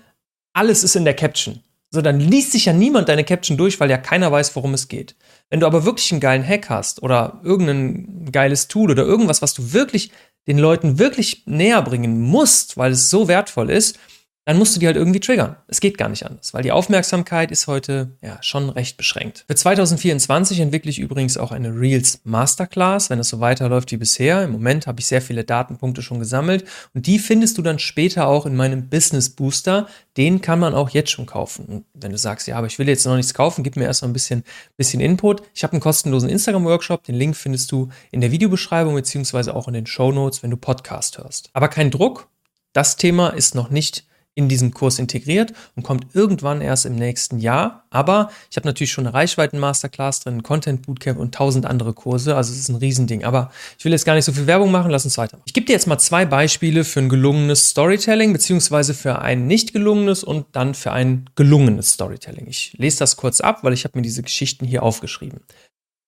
alles 0.53 0.85
ist 0.85 0.97
in 0.97 1.05
der 1.05 1.15
Caption, 1.15 1.63
so, 1.93 2.03
dann 2.03 2.21
liest 2.21 2.53
sich 2.53 2.67
ja 2.67 2.73
niemand 2.73 3.09
deine 3.09 3.25
Caption 3.25 3.57
durch, 3.57 3.81
weil 3.81 3.91
ja 3.91 3.99
keiner 3.99 4.31
weiß, 4.31 4.55
worum 4.55 4.75
es 4.75 4.87
geht. 4.87 5.17
Wenn 5.49 5.59
du 5.59 5.67
aber 5.67 5.85
wirklich 5.85 6.13
einen 6.13 6.21
geilen 6.21 6.47
Hack 6.47 6.71
hast 6.71 7.03
oder 7.03 7.41
irgendein 7.43 8.31
geiles 8.31 8.69
Tool 8.69 8.93
oder 8.93 9.03
irgendwas, 9.03 9.43
was 9.43 9.55
du 9.55 9.73
wirklich 9.73 10.13
den 10.47 10.59
Leuten 10.59 11.01
wirklich 11.01 11.43
näher 11.47 11.83
bringen 11.83 12.21
musst, 12.21 12.77
weil 12.77 12.93
es 12.93 13.11
so 13.11 13.27
wertvoll 13.27 13.71
ist, 13.71 13.99
dann 14.47 14.59
musst 14.59 14.75
du 14.75 14.81
die 14.81 14.87
halt 14.87 14.97
irgendwie 14.97 15.21
triggern. 15.21 15.57
Es 15.69 15.81
geht 15.81 15.99
gar 15.99 16.09
nicht 16.09 16.25
anders, 16.25 16.55
weil 16.55 16.63
die 16.63 16.73
Aufmerksamkeit 16.73 17.51
ist 17.51 17.67
heute 17.67 18.17
ja 18.23 18.39
schon 18.43 18.71
recht 18.71 18.97
beschränkt. 18.97 19.45
Für 19.47 19.55
2024 19.55 20.61
entwickle 20.61 20.91
ich 20.91 20.99
übrigens 20.99 21.37
auch 21.37 21.53
eine 21.53 21.69
Reels 21.69 22.21
Masterclass, 22.25 23.11
wenn 23.11 23.19
es 23.19 23.29
so 23.29 23.41
weiterläuft 23.41 23.93
wie 23.93 23.99
bisher. 23.99 24.43
Im 24.43 24.53
Moment 24.53 24.87
habe 24.87 25.01
ich 25.01 25.07
sehr 25.07 25.21
viele 25.21 25.45
Datenpunkte 25.45 26.01
schon 26.01 26.19
gesammelt 26.19 26.65
und 26.95 27.07
die 27.07 27.19
findest 27.19 27.59
du 27.59 27.63
dann 27.63 27.79
später 27.79 28.27
auch 28.27 28.47
in 28.47 28.57
meinem 28.57 28.89
Business 28.89 29.29
Booster. 29.29 29.87
Den 30.17 30.41
kann 30.41 30.59
man 30.59 30.75
auch 30.75 30.89
jetzt 30.91 31.11
schon 31.11 31.27
kaufen. 31.27 31.67
Und 31.67 31.85
wenn 31.95 32.11
du 32.11 32.19
sagst, 32.19 32.49
ja, 32.49 32.57
aber 32.57 32.67
ich 32.67 32.79
will 32.79 32.89
jetzt 32.89 33.05
noch 33.05 33.17
nichts 33.17 33.35
kaufen, 33.35 33.63
gib 33.63 33.77
mir 33.77 33.85
erst 33.85 34.03
mal 34.03 34.09
ein 34.09 34.15
bisschen, 34.15 34.43
bisschen 34.77 35.01
Input. 35.01 35.43
Ich 35.55 35.63
habe 35.63 35.75
einen 35.75 35.81
kostenlosen 35.81 36.31
Instagram-Workshop, 36.31 37.05
den 37.05 37.15
Link 37.15 37.37
findest 37.37 37.71
du 37.73 37.91
in 38.11 38.21
der 38.23 38.33
Videobeschreibung 38.33 38.95
beziehungsweise 38.95 39.55
auch 39.55 39.69
in 39.69 39.75
den 39.75 39.87
Show 39.87 40.13
Notes, 40.13 40.43
wenn 40.43 40.51
du 40.51 40.57
Podcast 40.57 41.19
hörst. 41.19 41.51
Aber 41.53 41.69
kein 41.69 41.91
Druck, 41.91 42.29
das 42.73 42.97
Thema 42.97 43.29
ist 43.29 43.55
noch 43.55 43.71
nicht 43.71 44.07
in 44.35 44.49
diesen 44.49 44.73
Kurs 44.73 44.99
integriert 44.99 45.53
und 45.77 45.83
kommt 45.83 46.15
irgendwann 46.15 46.61
erst 46.61 46.87
im 46.87 46.95
nächsten 46.95 47.39
Jahr. 47.39 47.85
Aber 47.91 48.31
ich 48.51 48.57
habe 48.57 48.67
natürlich 48.67 48.93
schon 48.93 49.07
eine 49.07 49.15
Reichweiten-Masterclass 49.15 50.21
drin, 50.21 50.39
ein 50.39 50.43
Content-Bootcamp 50.43 51.19
und 51.19 51.35
tausend 51.35 51.67
andere 51.67 51.93
Kurse. 51.93 52.37
Also 52.37 52.53
es 52.53 52.61
ist 52.61 52.69
ein 52.69 52.77
Riesending. 52.77 53.25
Aber 53.25 53.51
ich 53.79 53.85
will 53.85 53.93
jetzt 53.93 54.05
gar 54.05 54.15
nicht 54.15 54.25
so 54.25 54.33
viel 54.33 54.47
Werbung 54.47 54.71
machen, 54.71 54.91
lass 54.91 55.05
uns 55.05 55.19
weiter. 55.19 55.39
Ich 55.45 55.53
gebe 55.53 55.67
dir 55.67 55.73
jetzt 55.73 55.87
mal 55.87 55.99
zwei 55.99 56.25
Beispiele 56.25 56.85
für 56.85 57.01
ein 57.01 57.09
gelungenes 57.09 57.71
Storytelling, 57.71 58.33
beziehungsweise 58.33 58.95
für 58.95 59.21
ein 59.21 59.47
nicht 59.47 59.73
gelungenes 59.73 60.23
und 60.23 60.47
dann 60.53 60.75
für 60.75 60.93
ein 60.93 61.29
gelungenes 61.35 61.93
Storytelling. 61.93 62.47
Ich 62.47 62.75
lese 62.79 63.01
das 63.01 63.17
kurz 63.17 63.41
ab, 63.41 63.63
weil 63.63 63.73
ich 63.73 63.85
habe 63.85 63.99
mir 63.99 64.03
diese 64.03 64.23
Geschichten 64.23 64.65
hier 64.65 64.83
aufgeschrieben. 64.83 65.41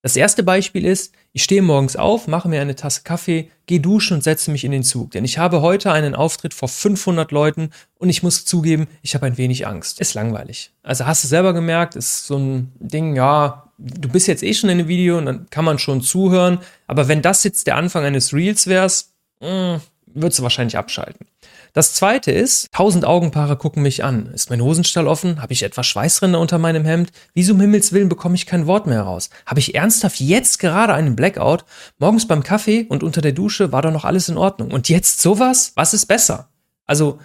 Das 0.02 0.16
erste 0.16 0.42
Beispiel 0.42 0.84
ist, 0.84 1.14
ich 1.32 1.44
stehe 1.44 1.62
morgens 1.62 1.94
auf, 1.94 2.26
mache 2.26 2.48
mir 2.48 2.60
eine 2.60 2.74
Tasse 2.74 3.02
Kaffee, 3.04 3.50
gehe 3.66 3.78
duschen 3.78 4.14
und 4.14 4.24
setze 4.24 4.50
mich 4.50 4.64
in 4.64 4.72
den 4.72 4.82
Zug. 4.82 5.12
Denn 5.12 5.24
ich 5.24 5.38
habe 5.38 5.62
heute 5.62 5.92
einen 5.92 6.16
Auftritt 6.16 6.54
vor 6.54 6.68
500 6.68 7.30
Leuten 7.30 7.70
und 7.98 8.08
ich 8.08 8.24
muss 8.24 8.44
zugeben, 8.44 8.88
ich 9.02 9.14
habe 9.14 9.26
ein 9.26 9.38
wenig 9.38 9.64
Angst. 9.66 10.00
Ist 10.00 10.14
langweilig. 10.14 10.72
Also 10.82 11.06
hast 11.06 11.22
du 11.22 11.28
selber 11.28 11.54
gemerkt, 11.54 11.94
ist 11.94 12.26
so 12.26 12.36
ein 12.36 12.72
Ding, 12.80 13.14
ja, 13.14 13.72
du 13.78 14.08
bist 14.08 14.26
jetzt 14.26 14.42
eh 14.42 14.52
schon 14.52 14.70
in 14.70 14.80
einem 14.80 14.88
Video 14.88 15.18
und 15.18 15.26
dann 15.26 15.46
kann 15.50 15.64
man 15.64 15.78
schon 15.78 16.02
zuhören. 16.02 16.58
Aber 16.88 17.06
wenn 17.06 17.22
das 17.22 17.44
jetzt 17.44 17.68
der 17.68 17.76
Anfang 17.76 18.04
eines 18.04 18.34
Reels 18.34 18.66
wär's, 18.66 19.14
mh, 19.40 19.74
hm, 19.74 19.80
würdest 20.14 20.38
du 20.38 20.42
wahrscheinlich 20.42 20.76
abschalten. 20.76 21.26
Das 21.72 21.94
zweite 21.94 22.30
ist, 22.30 22.70
tausend 22.72 23.06
Augenpaare 23.06 23.56
gucken 23.56 23.82
mich 23.82 24.04
an. 24.04 24.26
Ist 24.32 24.50
mein 24.50 24.60
Hosenstall 24.60 25.08
offen? 25.08 25.40
Habe 25.40 25.54
ich 25.54 25.62
etwas 25.62 25.86
Schweißränder 25.86 26.38
unter 26.38 26.58
meinem 26.58 26.84
Hemd? 26.84 27.12
Wieso 27.32 27.54
um 27.54 27.60
Himmels 27.60 27.92
Willen 27.92 28.10
bekomme 28.10 28.34
ich 28.34 28.44
kein 28.44 28.66
Wort 28.66 28.86
mehr 28.86 28.96
heraus? 28.96 29.30
Habe 29.46 29.60
ich 29.60 29.74
ernsthaft 29.74 30.20
jetzt 30.20 30.58
gerade 30.58 30.92
einen 30.92 31.16
Blackout? 31.16 31.64
Morgens 31.98 32.28
beim 32.28 32.42
Kaffee 32.42 32.86
und 32.88 33.02
unter 33.02 33.22
der 33.22 33.32
Dusche 33.32 33.72
war 33.72 33.80
doch 33.80 33.92
noch 33.92 34.04
alles 34.04 34.28
in 34.28 34.36
Ordnung. 34.36 34.70
Und 34.70 34.90
jetzt 34.90 35.22
sowas? 35.22 35.72
Was 35.74 35.94
ist 35.94 36.06
besser? 36.06 36.50
Also, 36.84 37.18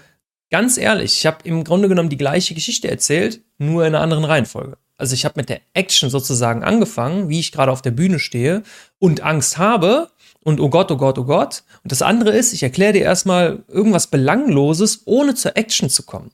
ganz 0.49 0.77
ehrlich, 0.77 1.17
ich 1.17 1.25
habe 1.25 1.39
im 1.43 1.65
Grunde 1.65 1.89
genommen 1.89 2.09
die 2.09 2.17
gleiche 2.17 2.53
Geschichte 2.53 2.89
erzählt, 2.89 3.41
nur 3.57 3.85
in 3.85 3.95
einer 3.95 4.03
anderen 4.03 4.23
Reihenfolge. 4.23 4.77
Also 4.97 5.13
ich 5.13 5.25
habe 5.25 5.33
mit 5.37 5.49
der 5.49 5.61
Action 5.73 6.09
sozusagen 6.09 6.63
angefangen, 6.63 7.29
wie 7.29 7.39
ich 7.39 7.51
gerade 7.51 7.71
auf 7.71 7.83
der 7.83 7.91
Bühne 7.91 8.17
stehe 8.17 8.63
und 8.97 9.21
Angst 9.21 9.57
habe, 9.57 10.09
und 10.47 10.61
oh 10.61 10.69
Gott, 10.69 10.89
oh 10.91 10.95
Gott, 10.95 11.17
oh 11.17 11.25
Gott. 11.25 11.63
Und 11.83 11.91
das 11.91 12.01
andere 12.01 12.29
ist, 12.29 12.53
ich 12.53 12.63
erkläre 12.63 12.93
dir 12.93 13.01
erstmal 13.01 13.65
irgendwas 13.67 14.07
Belangloses, 14.07 15.01
ohne 15.03 15.35
zur 15.35 15.57
Action 15.57 15.89
zu 15.89 16.03
kommen. 16.03 16.31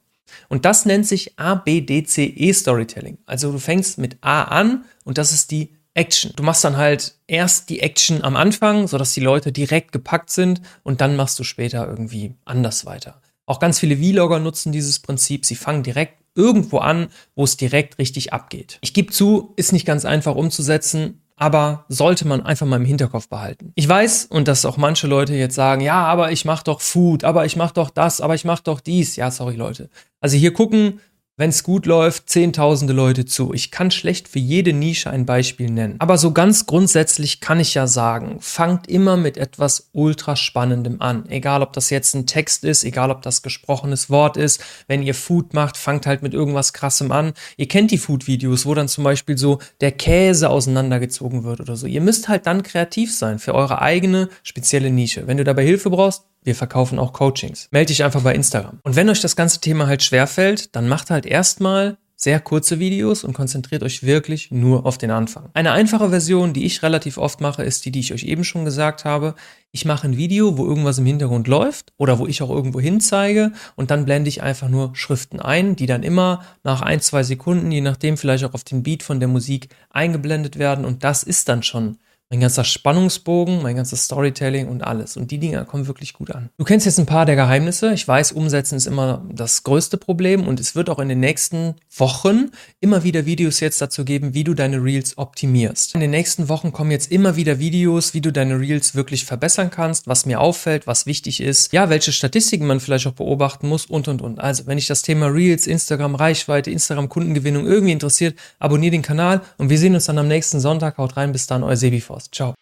Und 0.50 0.66
das 0.66 0.86
nennt 0.86 1.08
sich 1.08 1.40
ABDCE 1.40 2.54
Storytelling. 2.54 3.18
Also 3.26 3.52
du 3.52 3.58
fängst 3.58 3.98
mit 3.98 4.18
A 4.22 4.44
an 4.44 4.86
und 5.04 5.18
das 5.18 5.34
ist 5.34 5.50
die 5.50 5.74
Action. 5.96 6.32
Du 6.36 6.44
machst 6.44 6.64
dann 6.64 6.78
halt 6.78 7.16
erst 7.26 7.72
die 7.72 7.80
Action 7.80 8.24
am 8.24 8.36
Anfang, 8.36 8.88
sodass 8.88 9.16
die 9.16 9.20
Leute 9.20 9.52
direkt 9.52 9.92
gepackt 9.92 10.30
sind 10.30 10.62
und 10.84 11.02
dann 11.02 11.16
machst 11.16 11.40
du 11.40 11.44
später 11.44 11.88
irgendwie 11.88 12.36
anders 12.46 12.86
weiter. 12.86 13.20
Auch 13.48 13.60
ganz 13.60 13.80
viele 13.80 13.98
Vlogger 13.98 14.38
nutzen 14.38 14.72
dieses 14.72 15.00
Prinzip. 15.00 15.44
Sie 15.44 15.56
fangen 15.56 15.82
direkt 15.82 16.20
irgendwo 16.36 16.78
an, 16.78 17.08
wo 17.36 17.46
es 17.46 17.58
direkt 17.58 17.98
richtig 17.98 18.32
abgeht. 18.32 18.78
Ich 18.82 18.94
gebe 18.94 19.12
zu, 19.12 19.54
ist 19.56 19.74
nicht 19.74 19.88
ganz 19.88 20.06
einfach 20.06 20.36
umzusetzen, 20.36 21.23
aber 21.36 21.86
sollte 21.90 22.28
man 22.28 22.46
einfach 22.46 22.66
mal 22.66 22.78
im 22.78 22.86
Hinterkopf 22.86 23.28
behalten. 23.28 23.72
Ich 23.76 23.88
weiß, 23.88 24.26
und 24.26 24.48
dass 24.48 24.66
auch 24.66 24.78
manche 24.78 25.08
Leute 25.08 25.34
jetzt 25.36 25.56
sagen, 25.56 25.82
ja, 25.82 26.04
aber 26.06 26.32
ich 26.32 26.46
mache 26.46 26.64
doch 26.64 26.82
Food, 26.82 27.24
aber 27.24 27.46
ich 27.46 27.56
mache 27.56 27.74
doch 27.74 27.90
das, 27.90 28.22
aber 28.22 28.36
ich 28.36 28.46
mache 28.46 28.64
doch 28.64 28.80
dies. 28.80 29.16
Ja, 29.16 29.32
sorry 29.32 29.56
Leute. 29.56 29.90
Also 30.22 30.38
hier 30.38 30.54
gucken, 30.54 31.00
wenn 31.36 31.50
es 31.50 31.64
gut 31.64 31.88
läuft, 31.88 32.30
zehntausende 32.30 32.94
Leute 32.94 33.26
zu. 33.26 33.54
Ich 33.54 33.72
kann 33.72 33.90
schlecht 33.90 34.28
für 34.28 34.38
jede 34.38 34.72
Nische 34.72 35.10
ein 35.10 35.26
Beispiel 35.26 35.72
nennen. 35.72 35.96
Aber 35.98 36.20
so 36.20 36.32
ganz 36.32 36.68
grundsätzlich 36.68 37.40
kann 37.40 37.60
ich 37.60 37.74
ja 37.74 37.88
sagen, 37.88 38.38
fangt 38.40 38.88
immer 38.88 39.18
mit 39.18 39.38
etwas 39.38 39.90
ultra 39.94 40.36
spannendem 40.36 41.02
an. 41.02 41.28
Egal, 41.30 41.64
ob 41.64 41.74
das 41.74 41.90
jetzt 41.90 42.14
ein 42.14 42.28
Text 42.28 42.64
ist, 42.64 42.84
egal, 42.84 43.10
ob 43.10 43.24
das 43.24 43.42
gesprochenes 43.42 44.12
Wort 44.12 44.38
ist. 44.38 44.64
Wenn 44.88 45.02
ihr 45.02 45.16
Food 45.16 45.56
macht, 45.56 45.76
fangt 45.76 46.06
halt 46.06 46.22
mit 46.22 46.36
irgendwas 46.36 46.72
krassem 46.72 47.12
an. 47.12 47.34
Ihr 47.58 47.68
kennt 47.68 47.90
die 47.90 47.98
Food-Videos, 47.98 48.68
wo 48.68 48.76
dann 48.76 48.88
zum 48.88 49.04
Beispiel 49.04 49.38
so 49.38 49.58
der 49.82 49.92
Käse 49.92 50.50
auseinandergezogen 50.50 51.44
wird 51.44 51.62
oder 51.62 51.76
so. 51.76 51.88
Ihr 51.88 52.02
müsst 52.02 52.28
halt 52.28 52.46
dann 52.46 52.62
kreativ 52.62 53.12
sein 53.12 53.40
für 53.40 53.56
eure 53.56 53.82
eigene 53.82 54.30
spezielle 54.44 54.92
Nische. 54.92 55.26
Wenn 55.26 55.38
du 55.38 55.44
dabei 55.44 55.64
Hilfe 55.64 55.90
brauchst, 55.90 56.26
wir 56.44 56.56
verkaufen 56.56 57.00
auch 57.00 57.14
Coachings. 57.14 57.68
Melde 57.72 57.88
dich 57.88 58.04
einfach 58.04 58.22
bei 58.22 58.34
Instagram. 58.36 58.80
Und 58.84 58.96
wenn 58.96 59.10
euch 59.10 59.22
das 59.22 59.36
ganze 59.36 59.60
Thema 59.60 59.88
halt 59.88 60.04
schwerfällt, 60.04 60.76
dann 60.76 60.88
macht 60.88 61.10
halt 61.10 61.26
erstmal 61.26 61.98
sehr 62.24 62.40
kurze 62.40 62.80
Videos 62.80 63.24
und 63.24 63.34
konzentriert 63.34 63.84
euch 63.84 64.04
wirklich 64.04 64.50
nur 64.50 64.86
auf 64.86 64.98
den 64.98 65.12
Anfang. 65.12 65.50
Eine 65.54 65.74
einfache 65.74 66.10
Version, 66.10 66.54
die 66.54 66.66
ich 66.66 66.82
relativ 66.82 67.18
oft 67.18 67.42
mache, 67.42 67.64
ist 67.64 67.86
die, 67.86 67.92
die 67.92 68.00
ich 68.00 68.14
euch 68.14 68.24
eben 68.24 68.46
schon 68.46 68.64
gesagt 68.64 69.04
habe. 69.04 69.36
Ich 69.72 69.84
mache 69.84 70.08
ein 70.08 70.16
Video, 70.16 70.58
wo 70.58 70.66
irgendwas 70.66 71.00
im 71.00 71.06
Hintergrund 71.06 71.48
läuft 71.48 71.92
oder 71.98 72.20
wo 72.20 72.28
ich 72.28 72.42
auch 72.42 72.50
irgendwo 72.50 72.80
hinzeige 72.80 73.52
und 73.76 73.92
dann 73.92 74.06
blende 74.06 74.30
ich 74.30 74.42
einfach 74.42 74.70
nur 74.70 74.96
Schriften 74.96 75.40
ein, 75.40 75.76
die 75.76 75.86
dann 75.86 76.04
immer 76.04 76.44
nach 76.64 76.82
ein, 76.82 77.02
zwei 77.02 77.24
Sekunden, 77.24 77.72
je 77.72 77.82
nachdem 77.82 78.16
vielleicht 78.16 78.46
auch 78.46 78.54
auf 78.54 78.64
den 78.64 78.84
Beat 78.84 79.04
von 79.04 79.20
der 79.20 79.28
Musik 79.28 79.70
eingeblendet 79.90 80.58
werden 80.58 80.86
und 80.86 81.04
das 81.04 81.24
ist 81.24 81.50
dann 81.50 81.62
schon 81.62 81.98
mein 82.34 82.40
ganzer 82.40 82.64
Spannungsbogen, 82.64 83.62
mein 83.62 83.76
ganzes 83.76 84.06
Storytelling 84.06 84.68
und 84.68 84.84
alles. 84.84 85.18
Und 85.18 85.30
die 85.30 85.38
Dinge 85.38 85.66
kommen 85.66 85.86
wirklich 85.86 86.14
gut 86.14 86.32
an. 86.32 86.50
Du 86.58 86.64
kennst 86.64 86.88
jetzt 86.88 86.98
ein 86.98 87.06
paar 87.06 87.28
der 87.28 87.36
Geheimnisse. 87.36 87.94
Ich 87.94 88.08
weiß, 88.08 88.32
umsetzen 88.32 88.76
ist 88.76 88.88
immer 88.88 89.24
das 89.32 89.62
größte 89.62 89.98
Problem 89.98 90.48
und 90.48 90.60
es 90.60 90.74
wird 90.74 90.90
auch 90.90 90.98
in 90.98 91.10
den 91.10 91.20
nächsten 91.20 91.76
Wochen 91.96 92.50
immer 92.80 93.04
wieder 93.04 93.28
Videos 93.28 93.60
jetzt 93.60 93.80
dazu 93.84 94.04
geben, 94.04 94.34
wie 94.34 94.44
du 94.44 94.56
deine 94.56 94.84
Reels 94.84 95.20
optimierst. 95.20 95.94
In 95.94 96.02
den 96.02 96.10
nächsten 96.10 96.50
Wochen 96.50 96.72
kommen 96.72 96.90
jetzt 96.90 97.12
immer 97.12 97.36
wieder 97.36 97.60
Videos, 97.60 98.16
wie 98.16 98.22
du 98.22 98.34
deine 98.34 98.60
Reels 98.60 98.96
wirklich 98.96 99.26
verbessern 99.26 99.70
kannst, 99.70 100.08
was 100.08 100.26
mir 100.26 100.42
auffällt, 100.42 100.88
was 100.88 101.06
wichtig 101.06 101.40
ist, 101.40 101.72
ja, 101.72 101.92
welche 101.92 102.12
Statistiken 102.12 102.66
man 102.66 102.80
vielleicht 102.80 103.06
auch 103.06 103.12
beobachten 103.12 103.70
muss 103.70 103.86
und 103.86 104.08
und 104.08 104.24
und. 104.24 104.40
Also, 104.40 104.66
wenn 104.66 104.78
dich 104.78 104.88
das 104.88 105.04
Thema 105.04 105.28
Reels, 105.28 105.68
Instagram 105.68 106.16
Reichweite, 106.16 106.72
Instagram 106.72 107.10
Kundengewinnung 107.10 107.68
irgendwie 107.68 107.94
interessiert, 107.94 108.40
abonniere 108.58 108.94
den 108.94 109.04
Kanal 109.04 109.42
und 109.60 109.70
wir 109.70 109.78
sehen 109.78 109.94
uns 109.94 110.06
dann 110.06 110.18
am 110.18 110.28
nächsten 110.28 110.60
Sonntag. 110.60 110.98
Haut 110.98 111.16
rein, 111.16 111.32
bis 111.32 111.46
dann, 111.46 111.62
euer 111.62 111.76
Sebi 111.76 112.02
Forst. 112.24 112.34
Ciao. 112.34 112.56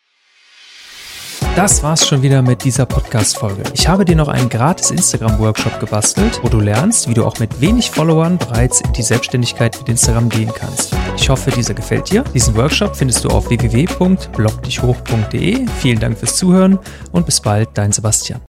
Das 1.55 1.81
war's 1.83 2.07
schon 2.07 2.21
wieder 2.21 2.41
mit 2.41 2.63
dieser 2.63 2.85
Podcast-Folge. 2.85 3.63
Ich 3.73 3.89
habe 3.89 4.05
dir 4.05 4.15
noch 4.15 4.29
einen 4.29 4.47
gratis 4.47 4.89
Instagram-Workshop 4.91 5.81
gebastelt, 5.81 6.39
wo 6.43 6.47
du 6.47 6.61
lernst, 6.61 7.09
wie 7.09 7.13
du 7.13 7.25
auch 7.25 7.39
mit 7.39 7.59
wenig 7.59 7.91
Followern 7.91 8.37
bereits 8.37 8.79
in 8.79 8.93
die 8.93 9.01
Selbstständigkeit 9.01 9.77
mit 9.77 9.89
Instagram 9.89 10.29
gehen 10.29 10.53
kannst. 10.55 10.95
Ich 11.17 11.29
hoffe, 11.29 11.51
dieser 11.51 11.73
gefällt 11.73 12.09
dir. 12.09 12.23
Diesen 12.33 12.55
Workshop 12.55 12.95
findest 12.95 13.25
du 13.25 13.29
auf 13.29 13.49
www.blogdichhoch.de. 13.49 15.67
Vielen 15.79 15.99
Dank 15.99 16.17
fürs 16.17 16.37
Zuhören 16.37 16.79
und 17.11 17.25
bis 17.25 17.41
bald, 17.41 17.67
dein 17.73 17.91
Sebastian. 17.91 18.39